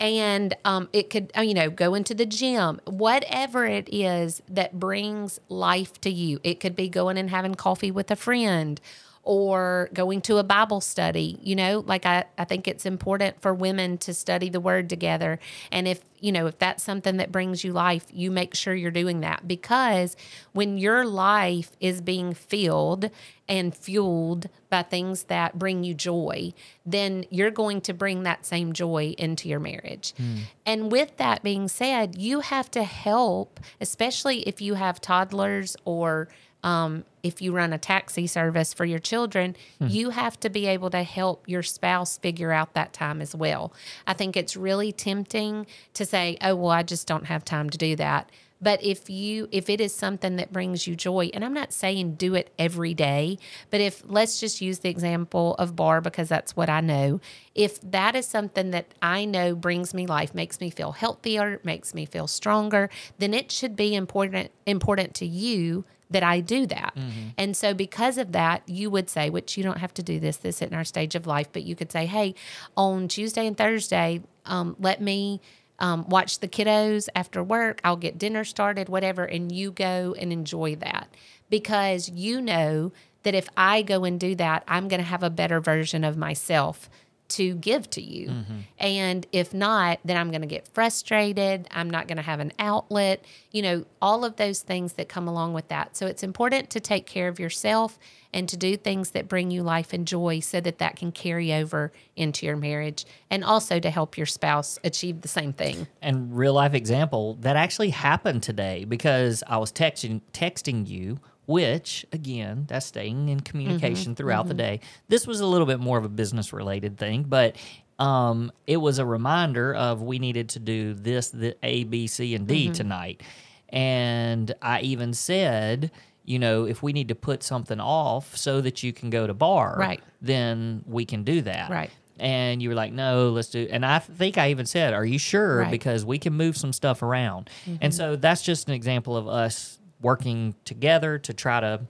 and 0.00 0.54
um, 0.64 0.88
it 0.92 1.10
could 1.10 1.32
uh, 1.36 1.40
you 1.40 1.54
know 1.54 1.70
go 1.70 1.94
into 1.94 2.14
the 2.14 2.26
gym 2.26 2.80
whatever 2.84 3.64
it 3.64 3.88
is 3.92 4.42
that 4.48 4.78
brings 4.78 5.40
life 5.48 6.00
to 6.00 6.10
you. 6.10 6.40
It 6.42 6.60
could 6.60 6.76
be 6.76 6.88
going 6.88 7.16
and 7.18 7.30
having 7.30 7.54
coffee 7.54 7.90
with 7.90 8.10
a 8.10 8.16
friend 8.16 8.80
or 9.26 9.90
going 9.92 10.20
to 10.20 10.38
a 10.38 10.44
bible 10.44 10.80
study 10.80 11.38
you 11.42 11.54
know 11.54 11.84
like 11.86 12.06
I, 12.06 12.24
I 12.38 12.44
think 12.44 12.68
it's 12.68 12.86
important 12.86 13.40
for 13.40 13.54
women 13.54 13.98
to 13.98 14.14
study 14.14 14.48
the 14.48 14.60
word 14.60 14.88
together. 14.88 15.38
And 15.70 15.86
if 15.88 16.00
you 16.20 16.32
know 16.32 16.46
if 16.46 16.58
that's 16.58 16.82
something 16.82 17.18
that 17.18 17.30
brings 17.30 17.62
you 17.64 17.72
life 17.72 18.06
you 18.12 18.30
make 18.30 18.54
sure 18.54 18.74
you're 18.74 18.90
doing 18.90 19.20
that. 19.20 19.46
Because 19.46 20.16
when 20.52 20.78
your 20.78 21.04
life 21.04 21.72
is 21.80 22.00
being 22.00 22.34
filled 22.34 23.10
and 23.48 23.76
fueled 23.76 24.48
by 24.70 24.82
things 24.82 25.24
that 25.24 25.58
bring 25.58 25.84
you 25.84 25.94
joy, 25.94 26.52
then 26.84 27.24
you're 27.30 27.50
going 27.50 27.80
to 27.82 27.92
bring 27.92 28.24
that 28.24 28.44
same 28.44 28.72
joy 28.72 29.14
into 29.18 29.48
your 29.48 29.60
marriage. 29.60 30.14
Hmm. 30.16 30.36
And 30.64 30.90
with 30.90 31.16
that 31.18 31.42
being 31.42 31.68
said, 31.68 32.16
you 32.16 32.40
have 32.40 32.70
to 32.72 32.82
help, 32.82 33.60
especially 33.80 34.40
if 34.48 34.60
you 34.60 34.74
have 34.74 35.00
toddlers 35.00 35.76
or 35.84 36.28
um, 36.62 37.04
if 37.22 37.40
you 37.42 37.52
run 37.52 37.72
a 37.72 37.78
taxi 37.78 38.26
service 38.26 38.72
for 38.72 38.84
your 38.84 38.98
children, 38.98 39.56
you 39.80 40.10
have 40.10 40.38
to 40.40 40.50
be 40.50 40.66
able 40.66 40.90
to 40.90 41.02
help 41.02 41.44
your 41.48 41.62
spouse 41.62 42.18
figure 42.18 42.52
out 42.52 42.74
that 42.74 42.92
time 42.92 43.20
as 43.20 43.34
well. 43.34 43.72
I 44.06 44.14
think 44.14 44.36
it's 44.36 44.56
really 44.56 44.92
tempting 44.92 45.66
to 45.94 46.04
say, 46.04 46.36
oh, 46.40 46.56
well, 46.56 46.70
I 46.70 46.82
just 46.82 47.06
don't 47.06 47.26
have 47.26 47.44
time 47.44 47.70
to 47.70 47.78
do 47.78 47.96
that. 47.96 48.30
But 48.60 48.82
if 48.82 49.10
you 49.10 49.48
if 49.52 49.68
it 49.68 49.80
is 49.80 49.94
something 49.94 50.36
that 50.36 50.52
brings 50.52 50.86
you 50.86 50.96
joy, 50.96 51.30
and 51.34 51.44
I'm 51.44 51.52
not 51.52 51.72
saying 51.72 52.14
do 52.14 52.34
it 52.34 52.52
every 52.58 52.94
day, 52.94 53.38
but 53.70 53.80
if 53.80 54.02
let's 54.06 54.40
just 54.40 54.62
use 54.62 54.78
the 54.78 54.88
example 54.88 55.54
of 55.58 55.76
barre 55.76 56.00
because 56.00 56.28
that's 56.28 56.56
what 56.56 56.70
I 56.70 56.80
know. 56.80 57.20
If 57.54 57.80
that 57.82 58.16
is 58.16 58.26
something 58.26 58.70
that 58.70 58.86
I 59.02 59.26
know 59.26 59.54
brings 59.54 59.92
me 59.92 60.06
life, 60.06 60.34
makes 60.34 60.58
me 60.58 60.70
feel 60.70 60.92
healthier, 60.92 61.60
makes 61.64 61.92
me 61.92 62.06
feel 62.06 62.26
stronger, 62.26 62.88
then 63.18 63.34
it 63.34 63.52
should 63.52 63.76
be 63.76 63.94
important 63.94 64.50
important 64.64 65.14
to 65.16 65.26
you 65.26 65.84
that 66.10 66.22
I 66.22 66.40
do 66.40 66.66
that. 66.66 66.94
And 67.36 67.56
so 67.56 67.74
because 67.74 68.16
of 68.16 68.32
that, 68.32 68.62
you 68.68 68.90
would 68.90 69.10
say, 69.10 69.28
which 69.28 69.56
you 69.56 69.62
don't 69.62 69.78
have 69.78 69.92
to 69.94 70.02
do 70.02 70.20
this, 70.20 70.36
this 70.36 70.62
in 70.62 70.72
our 70.72 70.84
stage 70.84 71.14
of 71.14 71.26
life, 71.26 71.48
but 71.52 71.64
you 71.64 71.74
could 71.74 71.90
say, 71.90 72.06
hey, 72.06 72.34
on 72.76 73.08
Tuesday 73.08 73.46
and 73.46 73.56
Thursday, 73.56 74.22
um, 74.44 74.76
let 74.78 75.00
me 75.00 75.40
um, 75.78 76.08
watch 76.08 76.38
the 76.38 76.48
kiddos 76.48 77.08
after 77.14 77.42
work. 77.42 77.80
I'll 77.84 77.96
get 77.96 78.18
dinner 78.18 78.44
started, 78.44 78.88
whatever, 78.88 79.24
and 79.24 79.50
you 79.50 79.70
go 79.70 80.14
and 80.18 80.32
enjoy 80.32 80.76
that 80.76 81.08
because 81.50 82.08
you 82.08 82.40
know 82.40 82.92
that 83.24 83.34
if 83.34 83.48
I 83.56 83.82
go 83.82 84.04
and 84.04 84.20
do 84.20 84.34
that, 84.36 84.62
I'm 84.68 84.88
going 84.88 85.00
to 85.00 85.06
have 85.06 85.22
a 85.22 85.30
better 85.30 85.60
version 85.60 86.04
of 86.04 86.16
myself 86.16 86.88
to 87.28 87.54
give 87.54 87.90
to 87.90 88.02
you. 88.02 88.28
Mm-hmm. 88.28 88.58
And 88.78 89.26
if 89.32 89.52
not, 89.52 89.98
then 90.04 90.16
I'm 90.16 90.30
going 90.30 90.42
to 90.42 90.46
get 90.46 90.68
frustrated. 90.68 91.66
I'm 91.70 91.90
not 91.90 92.06
going 92.06 92.16
to 92.16 92.22
have 92.22 92.40
an 92.40 92.52
outlet, 92.58 93.24
you 93.50 93.62
know, 93.62 93.84
all 94.00 94.24
of 94.24 94.36
those 94.36 94.60
things 94.60 94.94
that 94.94 95.08
come 95.08 95.26
along 95.26 95.52
with 95.52 95.68
that. 95.68 95.96
So 95.96 96.06
it's 96.06 96.22
important 96.22 96.70
to 96.70 96.80
take 96.80 97.06
care 97.06 97.28
of 97.28 97.40
yourself 97.40 97.98
and 98.32 98.48
to 98.48 98.56
do 98.56 98.76
things 98.76 99.10
that 99.10 99.28
bring 99.28 99.50
you 99.50 99.62
life 99.62 99.92
and 99.92 100.06
joy 100.06 100.40
so 100.40 100.60
that 100.60 100.78
that 100.78 100.96
can 100.96 101.10
carry 101.10 101.52
over 101.52 101.90
into 102.16 102.44
your 102.46 102.56
marriage 102.56 103.04
and 103.30 103.42
also 103.42 103.80
to 103.80 103.90
help 103.90 104.16
your 104.16 104.26
spouse 104.26 104.78
achieve 104.84 105.22
the 105.22 105.28
same 105.28 105.52
thing. 105.52 105.86
and 106.02 106.36
real 106.36 106.54
life 106.54 106.74
example 106.74 107.34
that 107.40 107.56
actually 107.56 107.90
happened 107.90 108.42
today 108.42 108.84
because 108.84 109.42
I 109.46 109.56
was 109.56 109.72
texting 109.72 110.20
texting 110.32 110.86
you, 110.86 111.18
which 111.46 112.04
again, 112.12 112.66
that's 112.68 112.86
staying 112.86 113.28
in 113.28 113.40
communication 113.40 114.12
mm-hmm. 114.12 114.14
throughout 114.14 114.48
the 114.48 114.54
mm-hmm. 114.54 114.78
day. 114.78 114.80
This 115.08 115.26
was 115.26 115.40
a 115.40 115.46
little 115.46 115.66
bit 115.66 115.80
more 115.80 115.98
of 115.98 116.04
a 116.04 116.08
business 116.08 116.52
related 116.52 116.98
thing, 116.98 117.24
but 117.24 117.56
um, 117.98 118.52
it 118.66 118.76
was 118.76 118.98
a 118.98 119.06
reminder 119.06 119.74
of 119.74 120.02
we 120.02 120.18
needed 120.18 120.50
to 120.50 120.58
do 120.58 120.94
this, 120.94 121.30
the 121.30 121.56
A, 121.62 121.84
B, 121.84 122.06
C, 122.06 122.34
and 122.34 122.46
D 122.46 122.66
mm-hmm. 122.66 122.72
tonight. 122.74 123.22
And 123.68 124.54
I 124.60 124.80
even 124.82 125.14
said, 125.14 125.90
you 126.24 126.38
know, 126.38 126.64
if 126.64 126.82
we 126.82 126.92
need 126.92 127.08
to 127.08 127.14
put 127.14 127.42
something 127.42 127.80
off 127.80 128.36
so 128.36 128.60
that 128.60 128.82
you 128.82 128.92
can 128.92 129.10
go 129.10 129.26
to 129.26 129.34
barre, 129.34 129.76
Right. 129.78 130.00
then 130.20 130.84
we 130.86 131.04
can 131.04 131.24
do 131.24 131.40
that. 131.42 131.70
Right. 131.70 131.90
And 132.18 132.62
you 132.62 132.70
were 132.70 132.74
like, 132.74 132.92
no, 132.92 133.30
let's 133.30 133.48
do. 133.48 133.66
And 133.70 133.84
I 133.84 133.98
think 133.98 134.38
I 134.38 134.50
even 134.50 134.66
said, 134.66 134.94
are 134.94 135.04
you 135.04 135.18
sure? 135.18 135.58
Right. 135.58 135.70
Because 135.70 136.04
we 136.04 136.18
can 136.18 136.32
move 136.32 136.56
some 136.56 136.72
stuff 136.72 137.02
around. 137.02 137.50
And 137.80 137.94
so 137.94 138.16
that's 138.16 138.42
just 138.42 138.68
an 138.68 138.74
example 138.74 139.16
of 139.16 139.28
us 139.28 139.78
working 140.00 140.54
together 140.64 141.18
to 141.18 141.32
try 141.32 141.60
to 141.60 141.80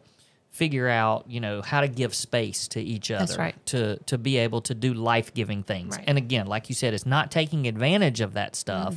figure 0.51 0.89
out, 0.89 1.29
you 1.29 1.39
know, 1.39 1.61
how 1.61 1.83
to 1.83 1.89
give 1.89 2.15
space 2.15 2.69
to 2.69 2.81
each 2.81 3.11
other 3.11 3.37
right. 3.37 3.67
to 3.67 3.99
to 4.05 4.17
be 4.17 4.39
able 4.39 4.63
to 4.63 4.75
do 4.75 4.95
life-giving 4.95 5.63
things. 5.63 5.97
Right. 5.97 6.05
And 6.07 6.17
again, 6.17 6.47
like 6.47 6.69
you 6.69 6.75
said, 6.75 6.95
it's 6.95 7.05
not 7.05 7.31
taking 7.31 7.67
advantage 7.67 8.21
of 8.21 8.35
that 8.35 8.57
stuff, 8.57 8.97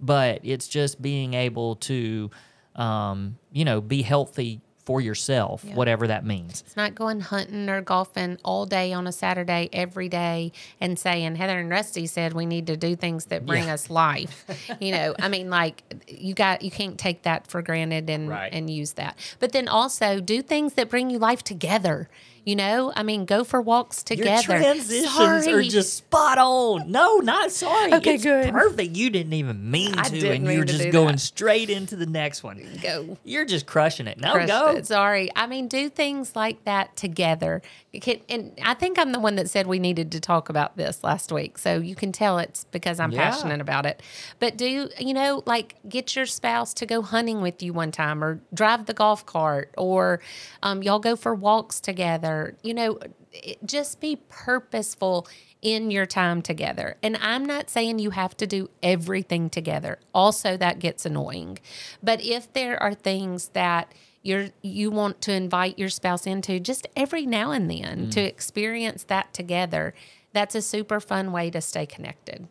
but 0.00 0.40
it's 0.44 0.68
just 0.68 1.02
being 1.02 1.34
able 1.34 1.76
to 1.76 2.30
um, 2.76 3.36
you 3.52 3.64
know, 3.64 3.80
be 3.80 4.02
healthy 4.02 4.60
for 4.90 5.00
yourself, 5.00 5.64
whatever 5.66 6.08
that 6.08 6.24
means. 6.26 6.64
It's 6.66 6.76
not 6.76 6.96
going 6.96 7.20
hunting 7.20 7.68
or 7.68 7.80
golfing 7.80 8.38
all 8.44 8.66
day 8.66 8.92
on 8.92 9.06
a 9.06 9.12
Saturday 9.12 9.68
every 9.72 10.08
day 10.08 10.50
and 10.80 10.98
saying 10.98 11.36
Heather 11.36 11.60
and 11.60 11.70
Rusty 11.70 12.08
said 12.08 12.32
we 12.32 12.44
need 12.44 12.66
to 12.66 12.76
do 12.76 12.96
things 12.96 13.26
that 13.26 13.46
bring 13.46 13.66
Yeah. 13.66 13.74
us 13.74 13.88
life. 13.88 14.44
you 14.80 14.90
know, 14.90 15.14
I 15.20 15.28
mean, 15.28 15.48
like 15.48 15.84
you 16.08 16.34
got 16.34 16.62
you 16.62 16.72
can't 16.72 16.98
take 16.98 17.22
that 17.22 17.46
for 17.46 17.62
granted 17.62 18.10
and 18.10 18.28
Right. 18.28 18.52
and 18.52 18.68
use 18.68 18.94
that. 18.94 19.16
But 19.38 19.52
then 19.52 19.68
also 19.68 20.18
do 20.18 20.42
things 20.42 20.72
that 20.72 20.90
bring 20.90 21.08
you 21.08 21.20
life 21.20 21.44
together. 21.44 22.08
You 22.44 22.56
know, 22.56 22.92
I 22.96 23.02
mean, 23.02 23.26
go 23.26 23.44
for 23.44 23.60
walks 23.60 24.02
together. 24.02 24.30
Your 24.30 24.42
transitions 24.42 25.12
Sorry. 25.14 25.52
are 25.52 25.62
just 25.62 25.94
spot 25.94 26.38
on. 26.38 26.90
No, 26.90 27.16
not 27.18 27.50
sorry. 27.50 27.92
Okay, 27.94 28.14
It's 28.14 28.24
good. 28.24 28.50
Perfect. 28.52 28.96
You 28.96 29.10
didn't 29.10 29.34
even 29.34 29.70
mean 29.70 29.98
I 29.98 30.04
to, 30.08 30.28
and 30.30 30.46
you're 30.46 30.64
just 30.64 30.90
going 30.90 31.16
that. 31.16 31.20
straight 31.20 31.68
into 31.70 31.96
the 31.96 32.06
next 32.06 32.42
one. 32.42 32.60
go. 32.82 33.18
You're 33.24 33.44
just 33.44 33.66
crushing 33.66 34.06
it. 34.06 34.18
No, 34.18 34.32
crushed 34.32 34.48
go. 34.48 34.68
it. 34.76 34.86
Sorry. 34.86 35.30
I 35.36 35.46
mean, 35.46 35.68
do 35.68 35.88
things 35.90 36.34
like 36.34 36.64
that 36.64 36.96
together. 36.96 37.60
Can- 38.00 38.20
and 38.28 38.52
I 38.64 38.74
think 38.74 38.98
I'm 38.98 39.12
the 39.12 39.20
one 39.20 39.34
that 39.36 39.50
said 39.50 39.66
we 39.66 39.78
needed 39.78 40.12
to 40.12 40.20
talk 40.20 40.48
about 40.48 40.76
this 40.76 41.02
last 41.04 41.32
week. 41.32 41.58
So 41.58 41.78
you 41.78 41.94
can 41.94 42.12
tell 42.12 42.38
it's 42.38 42.64
because 42.70 43.00
I'm 43.00 43.10
Yeah. 43.12 43.30
passionate 43.30 43.60
about 43.60 43.84
it. 43.84 44.02
But 44.38 44.56
do, 44.56 44.88
you 44.98 45.12
know, 45.14 45.42
like 45.44 45.74
get 45.88 46.14
your 46.16 46.26
spouse 46.26 46.72
to 46.74 46.86
go 46.86 47.02
hunting 47.02 47.42
with 47.42 47.62
you 47.62 47.72
one 47.72 47.90
time 47.92 48.22
or 48.22 48.40
drive 48.54 48.86
the 48.86 48.94
golf 48.94 49.26
cart 49.26 49.74
or 49.76 50.20
um, 50.62 50.82
y'all 50.82 51.00
go 51.00 51.16
for 51.16 51.34
walks 51.34 51.80
together. 51.80 52.29
You 52.62 52.74
know, 52.74 52.98
it, 53.32 53.58
just 53.64 54.00
be 54.00 54.16
purposeful 54.28 55.26
in 55.62 55.90
your 55.90 56.06
time 56.06 56.42
together. 56.42 56.96
And 57.02 57.16
I'm 57.20 57.44
not 57.44 57.68
saying 57.70 57.98
you 57.98 58.10
have 58.10 58.36
to 58.38 58.46
do 58.46 58.70
everything 58.82 59.50
together. 59.50 59.98
Also, 60.14 60.56
that 60.56 60.78
gets 60.78 61.04
annoying. 61.04 61.58
But 62.02 62.22
if 62.22 62.52
there 62.52 62.82
are 62.82 62.94
things 62.94 63.48
that 63.48 63.92
you're 64.22 64.48
you 64.62 64.90
want 64.90 65.20
to 65.22 65.32
invite 65.32 65.78
your 65.78 65.88
spouse 65.88 66.26
into 66.26 66.60
just 66.60 66.86
every 66.94 67.24
now 67.24 67.52
and 67.52 67.70
then 67.70 68.06
mm. 68.06 68.10
to 68.12 68.20
experience 68.20 69.04
that 69.04 69.32
together, 69.32 69.94
that's 70.32 70.54
a 70.54 70.62
super 70.62 71.00
fun 71.00 71.32
way 71.32 71.50
to 71.50 71.60
stay 71.60 71.86
connected. 71.86 72.46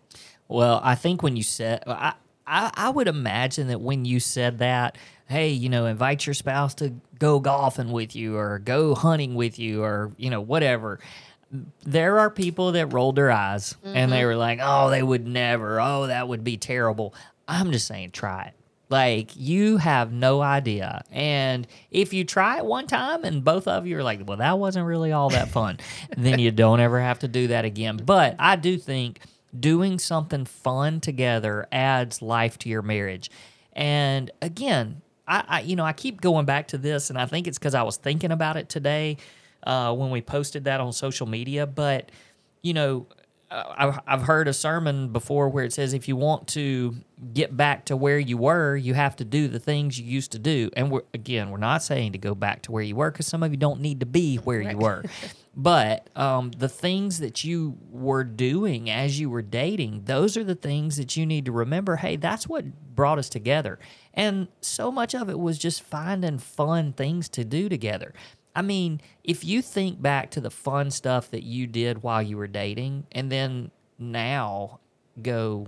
Well, 0.47 0.81
I 0.83 0.95
think 0.95 1.21
when 1.21 1.35
you 1.35 1.43
said, 1.43 1.83
I, 1.85 2.13
I, 2.47 2.71
I 2.73 2.89
would 2.89 3.07
imagine 3.07 3.67
that 3.67 3.81
when 3.81 4.05
you 4.05 4.19
said 4.19 4.57
that, 4.59 4.97
hey, 5.29 5.49
you 5.49 5.69
know, 5.69 5.85
invite 5.85 6.25
your 6.25 6.33
spouse 6.33 6.73
to 6.75 6.93
go 7.19 7.39
golfing 7.39 7.91
with 7.91 8.15
you 8.15 8.35
or 8.35 8.57
go 8.59 8.95
hunting 8.95 9.35
with 9.35 9.59
you 9.59 9.83
or, 9.83 10.11
you 10.17 10.29
know, 10.29 10.41
whatever. 10.41 10.99
There 11.85 12.19
are 12.19 12.31
people 12.31 12.71
that 12.73 12.93
rolled 12.93 13.15
their 13.15 13.31
eyes 13.31 13.75
and 13.83 14.11
they 14.11 14.17
mm-hmm. 14.17 14.25
were 14.25 14.35
like, 14.35 14.59
oh, 14.61 14.89
they 14.89 15.03
would 15.03 15.27
never. 15.27 15.79
Oh, 15.79 16.07
that 16.07 16.27
would 16.27 16.43
be 16.43 16.57
terrible. 16.57 17.13
I'm 17.47 17.71
just 17.71 17.87
saying, 17.87 18.11
try 18.11 18.45
it. 18.45 18.53
Like, 18.89 19.29
you 19.35 19.77
have 19.77 20.11
no 20.11 20.41
idea. 20.41 21.03
And 21.11 21.67
if 21.91 22.11
you 22.11 22.23
try 22.23 22.57
it 22.57 22.65
one 22.65 22.87
time 22.87 23.23
and 23.23 23.43
both 23.43 23.67
of 23.67 23.85
you 23.85 23.99
are 23.99 24.03
like, 24.03 24.21
well, 24.27 24.37
that 24.37 24.57
wasn't 24.57 24.87
really 24.87 25.11
all 25.11 25.29
that 25.29 25.49
fun, 25.49 25.77
then 26.17 26.39
you 26.39 26.49
don't 26.49 26.79
ever 26.79 26.99
have 26.99 27.19
to 27.19 27.27
do 27.27 27.47
that 27.47 27.65
again. 27.65 27.97
But 27.97 28.35
I 28.39 28.55
do 28.55 28.79
think 28.79 29.19
doing 29.57 29.99
something 29.99 30.45
fun 30.45 31.01
together 31.01 31.67
adds 31.71 32.23
life 32.23 32.57
to 32.59 32.69
your 32.69 32.81
marriage. 32.81 33.29
And 33.73 34.31
again, 34.41 35.03
I, 35.29 35.43
I 35.47 35.61
you 35.61 35.75
know 35.75 35.85
I 35.85 35.93
keep 35.93 36.19
going 36.19 36.45
back 36.45 36.69
to 36.69 36.77
this, 36.77 37.09
and 37.09 37.17
I 37.17 37.25
think 37.25 37.47
it's 37.47 37.59
because 37.59 37.75
I 37.75 37.83
was 37.83 37.97
thinking 37.97 38.31
about 38.31 38.57
it 38.57 38.67
today 38.67 39.17
uh, 39.63 39.93
when 39.93 40.09
we 40.09 40.21
posted 40.21 40.65
that 40.65 40.81
on 40.81 40.91
social 40.91 41.27
media. 41.27 41.65
But 41.67 42.11
you 42.61 42.73
know, 42.73 43.07
I've, 43.51 43.99
I've 44.05 44.21
heard 44.23 44.47
a 44.47 44.53
sermon 44.53 45.09
before 45.09 45.49
where 45.49 45.63
it 45.63 45.73
says 45.73 45.93
if 45.93 46.07
you 46.07 46.15
want 46.15 46.47
to 46.49 46.95
get 47.33 47.55
back 47.57 47.85
to 47.85 47.97
where 47.97 48.19
you 48.19 48.37
were, 48.37 48.75
you 48.75 48.93
have 48.93 49.15
to 49.17 49.25
do 49.25 49.47
the 49.47 49.59
things 49.59 49.99
you 49.99 50.05
used 50.05 50.31
to 50.33 50.39
do. 50.39 50.69
And 50.75 50.91
we're, 50.91 51.01
again, 51.13 51.49
we're 51.49 51.57
not 51.57 51.81
saying 51.81 52.11
to 52.11 52.17
go 52.17 52.35
back 52.35 52.61
to 52.63 52.71
where 52.71 52.83
you 52.83 52.95
were 52.95 53.11
because 53.11 53.27
some 53.27 53.41
of 53.41 53.51
you 53.51 53.57
don't 53.57 53.81
need 53.81 54.01
to 54.01 54.05
be 54.05 54.37
where 54.37 54.61
you 54.61 54.77
were. 54.77 55.03
But 55.55 56.09
um, 56.15 56.51
the 56.51 56.69
things 56.69 57.19
that 57.19 57.43
you 57.43 57.77
were 57.91 58.23
doing 58.23 58.89
as 58.89 59.19
you 59.19 59.29
were 59.29 59.41
dating, 59.41 60.03
those 60.05 60.37
are 60.37 60.43
the 60.43 60.55
things 60.55 60.95
that 60.95 61.17
you 61.17 61.25
need 61.25 61.43
to 61.45 61.51
remember. 61.51 61.97
Hey, 61.97 62.15
that's 62.15 62.47
what 62.47 62.95
brought 62.95 63.19
us 63.19 63.27
together. 63.27 63.77
And 64.13 64.47
so 64.61 64.89
much 64.89 65.13
of 65.13 65.29
it 65.29 65.37
was 65.37 65.57
just 65.57 65.81
finding 65.81 66.37
fun 66.37 66.93
things 66.93 67.27
to 67.29 67.43
do 67.43 67.67
together. 67.67 68.13
I 68.59 68.61
mean, 68.61 68.99
if 69.23 69.45
you 69.45 69.61
think 69.61 70.01
back 70.01 70.31
to 70.31 70.41
the 70.41 70.49
fun 70.49 70.91
stuff 70.91 71.31
that 71.31 71.43
you 71.43 71.65
did 71.65 72.03
while 72.03 72.21
you 72.21 72.35
were 72.35 72.45
dating, 72.45 73.07
and 73.09 73.31
then 73.31 73.71
now 73.97 74.81
go, 75.21 75.67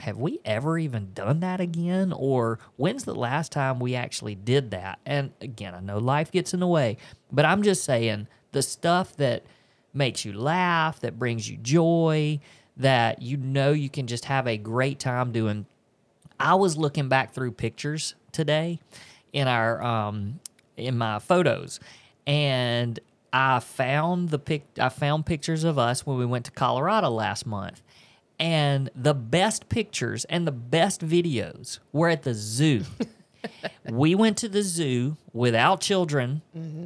have 0.00 0.16
we 0.16 0.40
ever 0.44 0.80
even 0.80 1.12
done 1.12 1.38
that 1.40 1.60
again? 1.60 2.12
Or 2.12 2.58
when's 2.74 3.04
the 3.04 3.14
last 3.14 3.52
time 3.52 3.78
we 3.78 3.94
actually 3.94 4.34
did 4.34 4.72
that? 4.72 4.98
And 5.06 5.30
again, 5.40 5.76
I 5.76 5.80
know 5.80 5.98
life 5.98 6.32
gets 6.32 6.52
in 6.52 6.58
the 6.58 6.66
way, 6.66 6.96
but 7.30 7.44
I'm 7.44 7.62
just 7.62 7.84
saying 7.84 8.26
the 8.50 8.62
stuff 8.62 9.14
that 9.18 9.44
makes 9.94 10.24
you 10.24 10.32
laugh, 10.32 10.98
that 10.98 11.20
brings 11.20 11.48
you 11.48 11.56
joy, 11.56 12.40
that 12.78 13.22
you 13.22 13.36
know 13.36 13.70
you 13.70 13.88
can 13.88 14.08
just 14.08 14.24
have 14.24 14.48
a 14.48 14.56
great 14.56 14.98
time 14.98 15.30
doing. 15.30 15.66
I 16.40 16.56
was 16.56 16.76
looking 16.76 17.08
back 17.08 17.32
through 17.32 17.52
pictures 17.52 18.16
today 18.32 18.80
in 19.32 19.46
our 19.46 19.80
um 19.84 20.40
in 20.76 20.96
my 20.96 21.18
photos 21.18 21.78
and 22.28 23.00
I 23.32 23.58
found 23.58 24.28
the 24.28 24.38
pic 24.38 24.66
I 24.78 24.90
found 24.90 25.26
pictures 25.26 25.64
of 25.64 25.78
us 25.78 26.06
when 26.06 26.18
we 26.18 26.26
went 26.26 26.44
to 26.44 26.50
Colorado 26.52 27.08
last 27.10 27.46
month. 27.46 27.82
And 28.38 28.88
the 28.94 29.14
best 29.14 29.68
pictures 29.68 30.24
and 30.26 30.46
the 30.46 30.52
best 30.52 31.04
videos 31.04 31.80
were 31.90 32.08
at 32.08 32.22
the 32.22 32.34
zoo. 32.34 32.84
we 33.90 34.14
went 34.14 34.36
to 34.38 34.48
the 34.48 34.62
zoo 34.62 35.16
without 35.32 35.80
children 35.80 36.42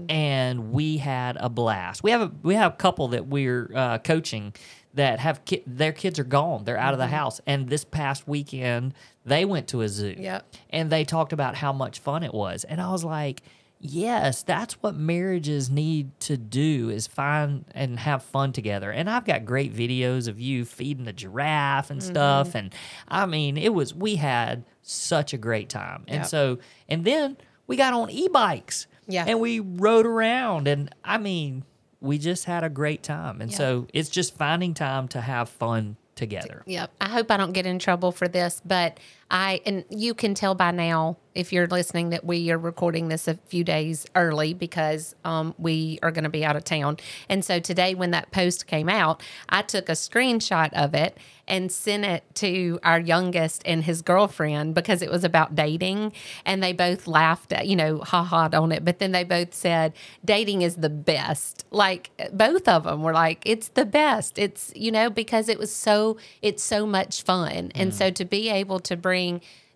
and 0.08 0.72
we 0.72 0.96
had 0.96 1.36
a 1.38 1.50
blast. 1.50 2.02
We 2.02 2.10
have 2.12 2.22
a 2.22 2.32
we 2.42 2.54
have 2.54 2.72
a 2.72 2.76
couple 2.76 3.08
that 3.08 3.26
we're 3.26 3.70
uh, 3.74 3.98
coaching 3.98 4.54
that 4.94 5.20
have 5.20 5.44
ki- 5.44 5.64
their 5.66 5.92
kids 5.92 6.18
are 6.18 6.24
gone. 6.24 6.64
They're 6.64 6.78
out 6.78 6.94
of 6.94 6.98
the 6.98 7.08
house 7.08 7.40
and 7.46 7.68
this 7.68 7.84
past 7.84 8.26
weekend 8.28 8.94
they 9.26 9.44
went 9.44 9.68
to 9.68 9.82
a 9.82 9.88
zoo. 9.88 10.14
Yep. 10.16 10.54
And 10.70 10.90
they 10.90 11.04
talked 11.04 11.32
about 11.32 11.56
how 11.56 11.72
much 11.72 11.98
fun 11.98 12.22
it 12.22 12.32
was. 12.32 12.64
And 12.64 12.80
I 12.80 12.90
was 12.92 13.04
like, 13.04 13.42
yes, 13.82 14.44
that's 14.44 14.74
what 14.74 14.94
marriages 14.94 15.68
need 15.68 16.18
to 16.20 16.36
do 16.36 16.88
is 16.88 17.08
find 17.08 17.64
and 17.74 17.98
have 17.98 18.22
fun 18.22 18.52
together. 18.52 18.92
And 18.92 19.10
I've 19.10 19.24
got 19.24 19.44
great 19.44 19.74
videos 19.74 20.28
of 20.28 20.40
you 20.40 20.64
feeding 20.64 21.04
the 21.04 21.12
giraffe 21.12 21.90
and 21.90 22.00
mm-hmm. 22.00 22.10
stuff. 22.10 22.54
And 22.54 22.72
I 23.08 23.26
mean, 23.26 23.56
it 23.56 23.74
was, 23.74 23.92
we 23.92 24.16
had 24.16 24.64
such 24.82 25.34
a 25.34 25.38
great 25.38 25.68
time. 25.68 26.04
And 26.06 26.20
Yep. 26.20 26.26
so, 26.26 26.58
and 26.88 27.04
then 27.04 27.36
we 27.66 27.76
got 27.76 27.92
on 27.92 28.08
e 28.08 28.28
bikes. 28.28 28.86
Yeah. 29.08 29.24
And 29.26 29.40
we 29.40 29.58
rode 29.58 30.06
around. 30.06 30.68
And 30.68 30.94
I 31.04 31.18
mean, 31.18 31.64
we 32.00 32.18
just 32.18 32.44
had 32.44 32.62
a 32.62 32.70
great 32.70 33.02
time. 33.02 33.40
And 33.40 33.50
Yeah. 33.50 33.58
so 33.58 33.86
it's 33.92 34.08
just 34.08 34.36
finding 34.36 34.74
time 34.74 35.08
to 35.08 35.20
have 35.20 35.48
fun 35.48 35.96
together. 36.14 36.62
Yep. 36.66 36.92
I 37.00 37.08
hope 37.08 37.30
I 37.30 37.36
don't 37.36 37.52
get 37.52 37.66
in 37.66 37.78
trouble 37.80 38.12
for 38.12 38.28
this, 38.28 38.60
but 38.64 39.00
I 39.32 39.62
and 39.64 39.84
you 39.88 40.12
can 40.12 40.34
tell 40.34 40.54
by 40.54 40.70
now 40.70 41.16
if 41.34 41.52
you're 41.52 41.66
listening 41.66 42.10
that 42.10 42.24
we 42.24 42.50
are 42.50 42.58
recording 42.58 43.08
this 43.08 43.26
a 43.26 43.34
few 43.46 43.64
days 43.64 44.04
early 44.14 44.52
because 44.52 45.14
um, 45.24 45.54
we 45.56 45.98
are 46.02 46.10
going 46.10 46.24
to 46.24 46.30
be 46.30 46.44
out 46.44 46.56
of 46.56 46.64
town. 46.64 46.98
And 47.28 47.42
so 47.42 47.58
today, 47.58 47.94
when 47.94 48.10
that 48.10 48.30
post 48.30 48.66
came 48.66 48.90
out, 48.90 49.22
I 49.48 49.62
took 49.62 49.88
a 49.88 49.92
screenshot 49.92 50.70
of 50.74 50.94
it 50.94 51.16
and 51.48 51.72
sent 51.72 52.04
it 52.04 52.22
to 52.34 52.78
our 52.84 53.00
youngest 53.00 53.62
and 53.64 53.82
his 53.82 54.00
girlfriend 54.02 54.74
because 54.74 55.02
it 55.02 55.10
was 55.10 55.24
about 55.24 55.54
dating, 55.54 56.12
and 56.44 56.62
they 56.62 56.72
both 56.72 57.06
laughed 57.06 57.52
at 57.52 57.66
you 57.66 57.76
know 57.76 57.98
ha 57.98 58.22
ha 58.22 58.50
on 58.52 58.70
it. 58.70 58.84
But 58.84 58.98
then 58.98 59.12
they 59.12 59.24
both 59.24 59.54
said 59.54 59.94
dating 60.24 60.62
is 60.62 60.76
the 60.76 60.90
best. 60.90 61.64
Like 61.70 62.10
both 62.32 62.68
of 62.68 62.84
them 62.84 63.02
were 63.02 63.14
like 63.14 63.42
it's 63.46 63.68
the 63.68 63.86
best. 63.86 64.38
It's 64.38 64.72
you 64.76 64.92
know 64.92 65.08
because 65.08 65.48
it 65.48 65.58
was 65.58 65.74
so 65.74 66.18
it's 66.42 66.62
so 66.62 66.86
much 66.86 67.22
fun, 67.22 67.72
and 67.74 67.94
so 67.94 68.10
to 68.10 68.24
be 68.26 68.50
able 68.50 68.78
to 68.80 68.96
bring 68.96 69.21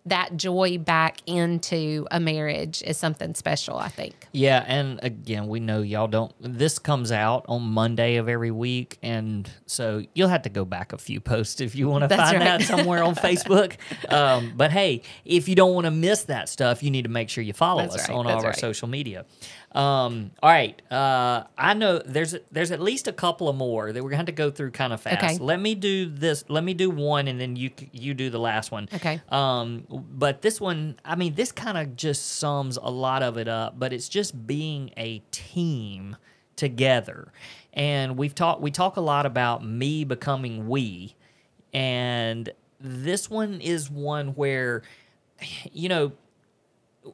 that 0.06 0.36
joy 0.36 0.78
back 0.78 1.18
into 1.26 2.06
a 2.12 2.20
marriage 2.20 2.82
is 2.86 2.96
something 2.96 3.34
special. 3.34 3.76
I 3.76 3.88
think. 3.88 4.14
Yeah, 4.32 4.64
and 4.66 5.00
again, 5.02 5.48
we 5.48 5.60
know 5.60 5.82
y'all 5.82 6.06
don't. 6.06 6.32
This 6.40 6.78
comes 6.78 7.10
out 7.10 7.44
on 7.48 7.62
Monday 7.62 8.16
of 8.16 8.28
every 8.28 8.52
week, 8.52 8.98
and 9.02 9.50
so 9.66 10.04
you'll 10.14 10.28
have 10.28 10.42
to 10.42 10.48
go 10.48 10.64
back 10.64 10.92
a 10.92 10.98
few 10.98 11.20
posts 11.20 11.60
if 11.60 11.74
you 11.74 11.88
want 11.88 12.08
to 12.08 12.16
find 12.16 12.38
right. 12.38 12.44
that 12.44 12.62
somewhere 12.62 13.02
on 13.02 13.16
Facebook. 13.16 13.76
Um, 14.10 14.52
but 14.56 14.70
hey, 14.70 15.02
if 15.24 15.48
you 15.48 15.56
don't 15.56 15.74
want 15.74 15.86
to 15.86 15.90
miss 15.90 16.24
that 16.24 16.48
stuff, 16.48 16.82
you 16.82 16.90
need 16.90 17.02
to 17.02 17.10
make 17.10 17.28
sure 17.28 17.42
you 17.42 17.52
follow 17.52 17.82
That's 17.82 17.96
us 17.96 18.08
right, 18.08 18.16
on 18.16 18.26
all 18.26 18.32
that's 18.40 18.44
of 18.44 18.46
our 18.46 18.54
social 18.54 18.88
media. 18.88 19.26
Um, 19.76 20.30
all 20.42 20.48
right, 20.48 20.80
uh, 20.90 21.44
I 21.58 21.74
know 21.74 21.98
there's 21.98 22.34
there's 22.50 22.70
at 22.70 22.80
least 22.80 23.08
a 23.08 23.12
couple 23.12 23.46
of 23.50 23.56
more 23.56 23.92
that 23.92 24.02
we're 24.02 24.08
gonna 24.08 24.16
have 24.16 24.26
to 24.26 24.32
go 24.32 24.50
through 24.50 24.70
kind 24.70 24.90
of 24.90 25.02
fast. 25.02 25.22
Okay. 25.22 25.38
Let 25.38 25.60
me 25.60 25.74
do 25.74 26.08
this. 26.08 26.44
Let 26.48 26.64
me 26.64 26.72
do 26.72 26.88
one, 26.88 27.28
and 27.28 27.38
then 27.38 27.56
you 27.56 27.70
you 27.92 28.14
do 28.14 28.30
the 28.30 28.38
last 28.38 28.70
one. 28.70 28.88
Okay. 28.94 29.20
Um, 29.28 29.84
but 29.90 30.40
this 30.40 30.62
one, 30.62 30.98
I 31.04 31.14
mean, 31.14 31.34
this 31.34 31.52
kind 31.52 31.76
of 31.76 31.94
just 31.94 32.38
sums 32.38 32.78
a 32.78 32.90
lot 32.90 33.22
of 33.22 33.36
it 33.36 33.48
up. 33.48 33.78
But 33.78 33.92
it's 33.92 34.08
just 34.08 34.46
being 34.46 34.92
a 34.96 35.18
team 35.30 36.16
together, 36.56 37.30
and 37.74 38.16
we've 38.16 38.34
talked. 38.34 38.62
We 38.62 38.70
talk 38.70 38.96
a 38.96 39.02
lot 39.02 39.26
about 39.26 39.62
me 39.62 40.04
becoming 40.04 40.68
we, 40.68 41.16
and 41.74 42.48
this 42.80 43.28
one 43.28 43.60
is 43.60 43.90
one 43.90 44.28
where, 44.28 44.82
you 45.70 45.90
know, 45.90 46.12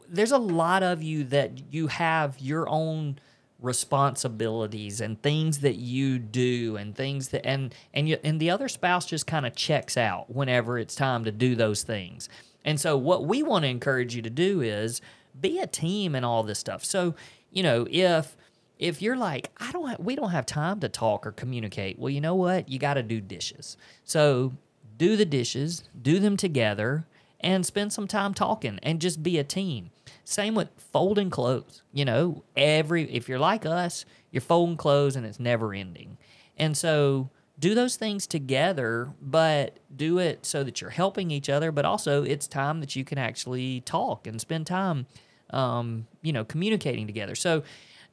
there's 0.09 0.33
a 0.33 0.39
lot 0.39 0.83
of 0.83 1.03
you 1.03 1.25
that 1.25 1.73
you 1.73 1.89
have 1.89 2.39
your 2.41 2.69
own 2.69 3.19
responsibilities 3.61 5.01
and 5.01 5.23
things 5.23 5.61
that 5.61 5.77
you 5.77 6.19
do 6.19 6.77
and 6.77 6.97
things 6.97 7.29
that 7.29 7.47
and 7.47 7.75
and 7.95 8.09
you, 8.09 8.19
and 8.25 8.41
the 8.41 8.51
other 8.51 8.69
spouse 8.69 9.07
just 9.07 9.27
kind 9.27 9.47
of 9.47 9.55
checks 9.55 9.97
out 9.97 10.35
whenever 10.35 10.79
it's 10.79 10.95
time 10.95 11.25
to 11.25 11.33
do 11.33 11.55
those 11.55 11.83
things. 11.83 12.29
And 12.65 12.81
so 12.81 12.97
what 12.97 13.25
we 13.25 13.43
want 13.43 13.65
to 13.65 13.69
encourage 13.69 14.15
you 14.15 14.23
to 14.23 14.31
do 14.31 14.61
is 14.61 15.01
be 15.41 15.59
a 15.59 15.67
team 15.67 16.15
and 16.15 16.25
all 16.25 16.43
this 16.43 16.59
stuff. 16.59 16.85
So, 16.85 17.15
you 17.51 17.63
know, 17.63 17.87
if 17.91 18.37
if 18.79 19.01
you're 19.01 19.17
like, 19.17 19.51
I 19.59 19.71
don't 19.73 20.01
we 20.01 20.17
don't 20.17 20.31
have 20.31 20.47
time 20.47 20.81
to 20.81 20.89
talk 20.89 21.27
or 21.27 21.33
communicate. 21.33 21.99
Well, 21.99 22.11
you 22.11 22.21
know 22.21 22.35
what? 22.35 22.69
You 22.69 22.79
got 22.79 22.95
to 22.95 23.03
do 23.03 23.21
dishes. 23.21 23.77
So, 24.05 24.53
do 24.99 25.17
the 25.17 25.25
dishes, 25.25 25.85
do 26.01 26.19
them 26.19 26.37
together 26.37 27.07
and 27.43 27.67
spend 27.67 27.93
some 27.93 28.07
time 28.07 28.35
talking 28.35 28.79
and 28.83 29.01
just 29.01 29.23
be 29.23 29.39
a 29.39 29.45
team. 29.45 29.91
Same 30.25 30.55
with 30.55 30.69
folding 30.77 31.31
clothes. 31.31 31.83
You 31.93 32.05
know, 32.05 32.45
every 32.57 33.11
if 33.13 33.29
you're 33.29 33.39
like 33.39 33.67
us, 33.67 34.05
you're 34.31 34.41
folding 34.41 34.77
clothes 34.77 35.17
and 35.17 35.27
it's 35.27 35.41
never 35.41 35.75
ending. 35.75 36.19
And 36.57 36.77
so 36.77 37.31
do 37.59 37.75
those 37.75 37.97
things 37.97 38.27
together, 38.27 39.11
but 39.21 39.79
do 39.95 40.19
it 40.19 40.45
so 40.45 40.65
that 40.65 40.81
you're 40.81 40.91
helping 40.91 41.31
each 41.31 41.49
other, 41.49 41.71
but 41.73 41.85
also 41.85 42.23
it's 42.23 42.47
time 42.47 42.81
that 42.81 42.97
you 42.97 43.05
can 43.05 43.19
actually 43.19 43.81
talk 43.83 44.27
and 44.27 44.41
spend 44.41 44.67
time, 44.67 45.07
um, 45.51 46.07
you 46.23 46.33
know, 46.33 46.45
communicating 46.45 47.07
together. 47.07 47.35
So 47.35 47.63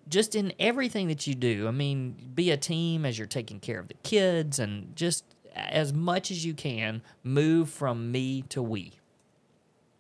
just 0.07 0.35
in 0.35 0.53
everything 0.59 1.07
that 1.07 1.27
you 1.27 1.35
do, 1.35 1.67
I 1.67 1.71
mean, 1.71 2.31
be 2.33 2.51
a 2.51 2.57
team 2.57 3.05
as 3.05 3.17
you're 3.17 3.27
taking 3.27 3.59
care 3.59 3.79
of 3.79 3.87
the 3.87 3.95
kids 4.03 4.59
and 4.59 4.95
just 4.95 5.23
as 5.55 5.93
much 5.93 6.31
as 6.31 6.45
you 6.45 6.53
can, 6.53 7.01
move 7.23 7.69
from 7.69 8.11
me 8.11 8.43
to 8.49 8.61
we. 8.61 8.98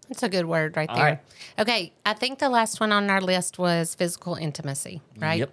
That's 0.09 0.23
a 0.23 0.29
good 0.29 0.45
word 0.45 0.75
right 0.75 0.89
there. 0.93 1.03
right. 1.03 1.19
Okay, 1.59 1.93
I 2.05 2.13
think 2.13 2.39
the 2.39 2.49
last 2.49 2.79
one 2.79 2.91
on 2.91 3.09
our 3.09 3.21
list 3.21 3.59
was 3.59 3.93
physical 3.93 4.35
intimacy, 4.35 5.01
right? 5.17 5.39
Yep. 5.39 5.51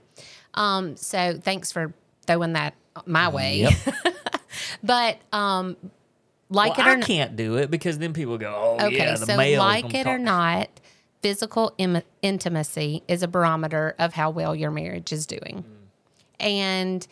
Um, 0.55 0.97
so 0.97 1.39
thanks 1.41 1.71
for 1.71 1.93
throwing 2.27 2.55
that 2.55 2.75
my 3.05 3.29
way. 3.29 3.61
Yep. 3.61 3.73
but 4.83 5.19
um, 5.31 5.77
like 6.49 6.79
well, 6.79 6.87
it 6.87 6.91
or 6.91 6.93
I 6.93 6.97
not, 6.97 7.07
can't 7.07 7.37
do 7.37 7.57
it 7.57 7.71
because 7.71 7.99
then 7.99 8.15
people 8.15 8.39
go, 8.39 8.79
"Oh 8.81 8.87
okay, 8.87 8.97
yeah, 8.97 9.17
the 9.17 9.27
so 9.27 9.37
male." 9.37 9.61
like 9.61 9.93
it 9.93 10.07
or 10.07 10.19
not, 10.19 10.69
physical 11.21 11.75
Im- 11.77 12.03
intimacy 12.23 13.03
is 13.09 13.23
a 13.23 13.29
barometer 13.29 13.95
of 13.99 14.15
how 14.15 14.31
well 14.31 14.55
your 14.55 14.71
marriage 14.71 15.13
is 15.13 15.27
doing, 15.27 15.65
and 16.41 17.07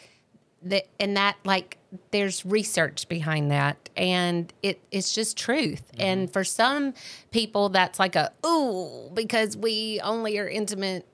that 0.63 0.87
and 0.99 1.17
that 1.19 1.37
like 1.45 1.77
there's 2.11 2.45
research 2.45 3.09
behind 3.09 3.51
that 3.51 3.89
and 3.97 4.53
it 4.63 4.81
it's 4.91 5.15
just 5.15 5.37
truth. 5.37 5.91
Mm-hmm. 5.93 6.03
And 6.03 6.33
for 6.33 6.45
some 6.45 6.95
people 7.31 7.69
that's 7.69 7.99
like 7.99 8.17
a 8.17 8.33
ooh 8.45 9.11
because 9.15 9.57
we 9.57 10.01
only 10.03 10.39
are 10.39 10.49
intimate 10.49 11.07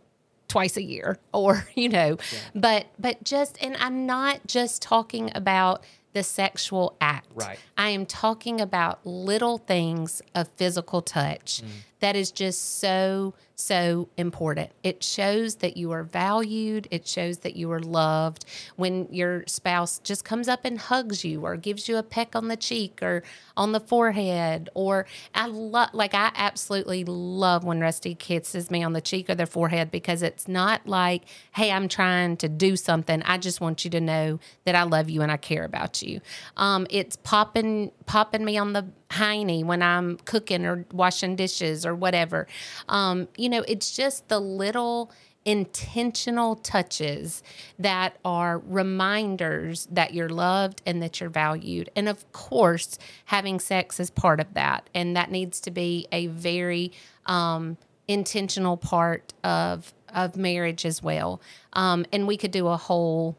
twice 0.48 0.76
a 0.76 0.82
year 0.82 1.18
or 1.32 1.66
you 1.74 1.88
know. 1.88 2.18
But 2.54 2.86
but 2.98 3.22
just 3.24 3.62
and 3.62 3.76
i'm 3.78 4.06
not 4.06 4.46
just 4.46 4.82
talking 4.82 5.30
about 5.34 5.84
the 6.12 6.22
sexual 6.24 6.96
act. 7.00 7.28
Right. 7.34 7.58
i 7.78 7.90
am 7.90 8.04
talking 8.04 8.60
about 8.60 9.06
little 9.06 9.58
things 9.58 10.22
of 10.34 10.48
physical 10.56 11.02
touch 11.02 11.62
mm. 11.62 11.68
That 12.00 12.16
is 12.16 12.30
just 12.30 12.78
so 12.80 13.34
so 13.60 14.08
important. 14.16 14.70
It 14.82 15.04
shows 15.04 15.56
that 15.56 15.76
you 15.76 15.92
are 15.92 16.02
valued. 16.02 16.88
It 16.90 17.06
shows 17.06 17.38
that 17.38 17.56
you 17.56 17.70
are 17.72 17.80
loved. 17.80 18.44
When 18.76 19.06
your 19.10 19.44
spouse 19.46 19.98
just 19.98 20.24
comes 20.24 20.48
up 20.48 20.64
and 20.64 20.78
hugs 20.78 21.24
you 21.24 21.44
or 21.44 21.56
gives 21.56 21.88
you 21.88 21.96
a 21.98 22.02
peck 22.02 22.34
on 22.34 22.48
the 22.48 22.56
cheek 22.56 23.02
or 23.02 23.22
on 23.56 23.72
the 23.72 23.80
forehead 23.80 24.70
or 24.74 25.06
i 25.34 25.46
love 25.46 25.90
like 25.92 26.14
i 26.14 26.32
absolutely 26.34 27.04
love 27.04 27.62
when 27.62 27.80
rusty 27.80 28.14
kisses 28.14 28.70
me 28.70 28.82
on 28.82 28.94
the 28.94 29.00
cheek 29.00 29.28
or 29.28 29.34
the 29.34 29.46
forehead 29.46 29.90
because 29.90 30.22
it's 30.22 30.48
not 30.48 30.86
like 30.86 31.22
hey 31.52 31.70
i'm 31.70 31.88
trying 31.88 32.36
to 32.38 32.48
do 32.48 32.76
something. 32.76 33.22
I 33.22 33.36
just 33.36 33.60
want 33.60 33.84
you 33.84 33.90
to 33.90 34.00
know 34.00 34.40
that 34.64 34.74
i 34.74 34.82
love 34.84 35.10
you 35.10 35.20
and 35.22 35.30
i 35.30 35.36
care 35.36 35.64
about 35.64 36.02
you. 36.02 36.20
Um, 36.56 36.86
it's 36.88 37.16
popping 37.16 37.92
popping 38.10 38.44
me 38.44 38.58
on 38.58 38.72
the 38.72 38.84
hiney 39.10 39.64
when 39.64 39.84
i'm 39.84 40.16
cooking 40.24 40.66
or 40.66 40.84
washing 40.92 41.36
dishes 41.36 41.86
or 41.86 41.94
whatever 41.94 42.48
um, 42.88 43.28
you 43.36 43.48
know 43.48 43.62
it's 43.68 43.94
just 43.94 44.28
the 44.28 44.40
little 44.40 45.12
intentional 45.44 46.56
touches 46.56 47.42
that 47.78 48.16
are 48.24 48.58
reminders 48.58 49.86
that 49.92 50.12
you're 50.12 50.28
loved 50.28 50.82
and 50.84 51.00
that 51.02 51.20
you're 51.20 51.30
valued. 51.30 51.88
And 51.96 52.08
of 52.08 52.30
course, 52.32 52.98
having 53.26 53.58
sex 53.58 53.98
is 53.98 54.10
part 54.10 54.40
of 54.40 54.52
that. 54.54 54.90
And 54.94 55.16
that 55.16 55.30
needs 55.30 55.60
to 55.60 55.70
be 55.70 56.06
a 56.12 56.26
very 56.26 56.92
um, 57.26 57.78
intentional 58.08 58.76
part 58.76 59.32
of 59.44 59.94
of 60.12 60.36
marriage 60.36 60.84
as 60.84 61.00
well. 61.00 61.40
Um, 61.72 62.04
and 62.12 62.26
we 62.26 62.36
could 62.36 62.50
do 62.50 62.66
a 62.66 62.76
whole 62.76 63.36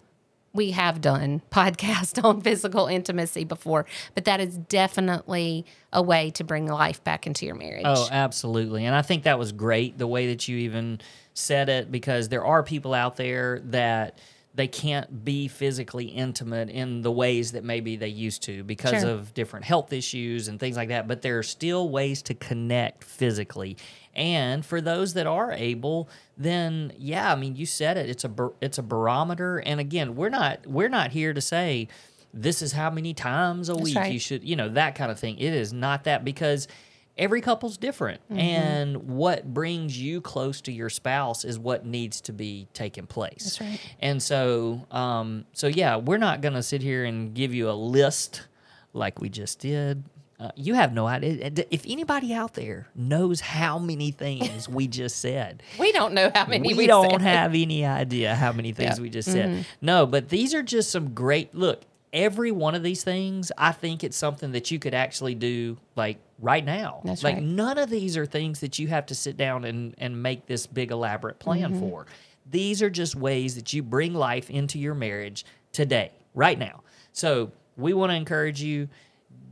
we 0.53 0.71
have 0.71 1.01
done 1.01 1.41
podcast 1.51 2.23
on 2.23 2.41
physical 2.41 2.87
intimacy 2.87 3.43
before, 3.43 3.85
but 4.15 4.25
that 4.25 4.39
is 4.39 4.57
definitely 4.57 5.65
a 5.93 6.01
way 6.01 6.29
to 6.31 6.43
bring 6.43 6.67
life 6.67 7.03
back 7.03 7.27
into 7.27 7.45
your 7.45 7.55
marriage. 7.55 7.85
Oh, 7.85 8.07
absolutely. 8.11 8.85
And 8.85 8.95
I 8.95 9.01
think 9.01 9.23
that 9.23 9.39
was 9.39 9.51
great 9.51 9.97
the 9.97 10.07
way 10.07 10.27
that 10.27 10.47
you 10.47 10.57
even 10.57 10.99
said 11.33 11.69
it 11.69 11.91
because 11.91 12.29
there 12.29 12.45
are 12.45 12.63
people 12.63 12.93
out 12.93 13.15
there 13.15 13.59
that 13.65 14.17
they 14.53 14.67
can't 14.67 15.23
be 15.23 15.47
physically 15.47 16.05
intimate 16.05 16.69
in 16.69 17.01
the 17.01 17.11
ways 17.11 17.53
that 17.53 17.63
maybe 17.63 17.95
they 17.95 18.09
used 18.09 18.43
to 18.43 18.63
because 18.63 19.01
Sure. 19.01 19.09
of 19.11 19.33
different 19.33 19.65
health 19.65 19.93
issues 19.93 20.47
and 20.49 20.59
things 20.59 20.75
like 20.75 20.89
that. 20.89 21.07
But 21.07 21.21
there 21.21 21.39
are 21.39 21.43
still 21.43 21.87
ways 21.89 22.21
to 22.23 22.33
connect 22.33 23.03
physically. 23.03 23.77
And 24.13 24.65
for 24.65 24.81
those 24.81 25.13
that 25.13 25.25
are 25.25 25.53
able, 25.53 26.09
then 26.37 26.91
yeah, 26.97 27.31
I 27.31 27.35
mean, 27.35 27.55
you 27.55 27.65
said 27.65 27.95
it. 27.95 28.09
It's 28.09 28.25
a 28.25 28.29
bar- 28.29 28.53
it's 28.59 28.77
a 28.77 28.83
barometer. 28.83 29.59
And 29.59 29.79
again, 29.79 30.15
we're 30.15 30.29
not 30.29 30.67
we're 30.67 30.89
not 30.89 31.11
here 31.11 31.33
to 31.33 31.41
say 31.41 31.87
this 32.33 32.61
is 32.61 32.73
how 32.73 32.89
many 32.89 33.13
times 33.13 33.69
a 33.69 33.75
week 33.75 33.95
right. 33.95 34.11
you 34.11 34.19
should, 34.19 34.43
you 34.43 34.55
know, 34.55 34.69
that 34.69 34.95
kind 34.95 35.11
of 35.11 35.19
thing. 35.19 35.37
It 35.37 35.53
is 35.53 35.71
not 35.71 36.03
that 36.05 36.25
because 36.25 36.67
every 37.17 37.41
couple's 37.41 37.77
different 37.77 38.21
Mm-hmm. 38.29 38.39
and 38.39 38.97
what 39.09 39.53
brings 39.53 39.99
you 39.99 40.21
close 40.21 40.61
to 40.61 40.71
your 40.71 40.89
spouse 40.89 41.43
is 41.45 41.59
what 41.59 41.85
needs 41.85 42.21
to 42.21 42.33
be 42.33 42.67
taking 42.73 43.05
place 43.07 43.43
That's 43.43 43.61
right. 43.61 43.79
and 43.99 44.21
so 44.23 44.85
um 44.91 45.45
so 45.53 45.67
yeah 45.67 45.97
we're 45.97 46.17
not 46.17 46.41
gonna 46.41 46.63
sit 46.63 46.81
here 46.81 47.03
and 47.05 47.33
give 47.33 47.53
you 47.53 47.69
a 47.69 47.73
list 47.73 48.47
like 48.93 49.19
we 49.21 49.29
just 49.29 49.59
did 49.59 50.03
uh, 50.39 50.49
you 50.55 50.73
have 50.73 50.91
no 50.91 51.05
idea 51.05 51.51
if 51.69 51.83
anybody 51.87 52.33
out 52.33 52.55
there 52.55 52.87
knows 52.95 53.39
how 53.41 53.77
many 53.77 54.09
things 54.09 54.67
we 54.67 54.87
just 55.01 55.17
said 55.19 55.61
we 55.79 55.91
don't 55.91 56.13
know 56.13 56.31
how 56.33 56.45
many 56.47 56.69
we, 56.69 56.73
we 56.73 56.87
don't 56.87 57.11
said. 57.11 57.21
have 57.21 57.51
any 57.53 57.85
idea 57.85 58.33
how 58.33 58.51
many 58.51 58.71
things 58.71 58.97
Yeah. 58.97 59.01
we 59.03 59.09
just 59.11 59.31
said. 59.31 59.65
No, 59.81 60.07
but 60.07 60.29
these 60.29 60.55
are 60.55 60.63
just 60.63 60.89
some 60.89 61.13
great 61.13 61.53
look. 61.53 61.81
Every 62.13 62.51
one 62.51 62.75
of 62.75 62.83
these 62.83 63.03
things, 63.03 63.51
I 63.57 63.71
think 63.71 64.03
it's 64.03 64.17
something 64.17 64.51
that 64.51 64.69
you 64.69 64.79
could 64.79 64.93
actually 64.93 65.35
do 65.35 65.77
like 65.95 66.17
right 66.39 66.63
now. 66.63 67.01
That's 67.05 67.23
like 67.23 67.35
right. 67.35 67.43
none 67.43 67.77
of 67.77 67.89
these 67.89 68.17
are 68.17 68.25
things 68.25 68.59
that 68.59 68.79
you 68.79 68.87
have 68.89 69.05
to 69.07 69.15
sit 69.15 69.37
down 69.37 69.63
and, 69.63 69.95
and 69.97 70.21
make 70.21 70.45
this 70.45 70.67
big 70.67 70.91
elaborate 70.91 71.39
plan 71.39 71.71
Mm-hmm. 71.71 71.79
for. 71.79 72.05
These 72.49 72.81
are 72.81 72.89
just 72.89 73.15
ways 73.15 73.55
that 73.55 73.71
you 73.71 73.81
bring 73.81 74.13
life 74.13 74.49
into 74.49 74.77
your 74.77 74.93
marriage 74.95 75.45
today, 75.71 76.11
right 76.33 76.59
now. 76.59 76.81
So 77.13 77.51
we 77.77 77.93
want 77.93 78.11
to 78.11 78.15
encourage 78.15 78.61
you 78.61 78.89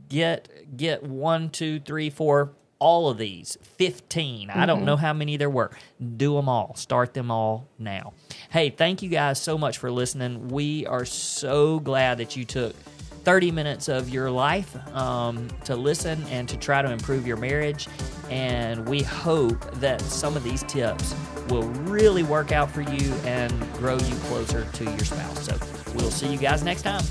get 0.08 0.76
get 0.76 1.02
one, 1.02 1.48
two, 1.50 1.80
three, 1.80 2.10
four, 2.10 2.50
all 2.80 3.08
of 3.08 3.18
these, 3.18 3.56
fifteen. 3.62 4.50
I 4.50 4.66
don't 4.66 4.84
know 4.84 4.96
how 4.96 5.12
many 5.12 5.36
there 5.36 5.48
were. 5.50 5.70
Do 6.16 6.34
them 6.34 6.48
all. 6.48 6.74
Start 6.74 7.14
them 7.14 7.30
all 7.30 7.68
now. 7.78 8.14
Hey, 8.50 8.70
thank 8.70 9.02
you 9.02 9.08
guys 9.08 9.40
so 9.40 9.56
much 9.56 9.78
for 9.78 9.90
listening. 9.90 10.48
We 10.48 10.86
are 10.86 11.04
so 11.04 11.78
glad 11.78 12.18
that 12.18 12.34
you 12.36 12.44
took. 12.44 12.74
30 13.22 13.50
minutes 13.50 13.88
of 13.88 14.08
your 14.08 14.30
life 14.30 14.74
um, 14.96 15.48
to 15.64 15.76
listen 15.76 16.24
and 16.30 16.48
to 16.48 16.56
try 16.56 16.80
to 16.80 16.90
improve 16.90 17.26
your 17.26 17.36
marriage. 17.36 17.86
And 18.30 18.88
we 18.88 19.02
hope 19.02 19.70
that 19.74 20.00
some 20.00 20.36
of 20.36 20.42
these 20.42 20.62
tips 20.62 21.14
will 21.50 21.68
really 21.84 22.22
work 22.22 22.50
out 22.50 22.70
for 22.70 22.80
you 22.80 23.12
and 23.24 23.50
grow 23.74 23.98
you 23.98 24.14
closer 24.24 24.64
to 24.64 24.84
your 24.84 24.98
spouse. 25.00 25.44
So 25.44 25.58
we'll 25.94 26.10
see 26.10 26.28
you 26.32 26.38
guys 26.38 26.62
next 26.62 26.82
time. 26.82 27.02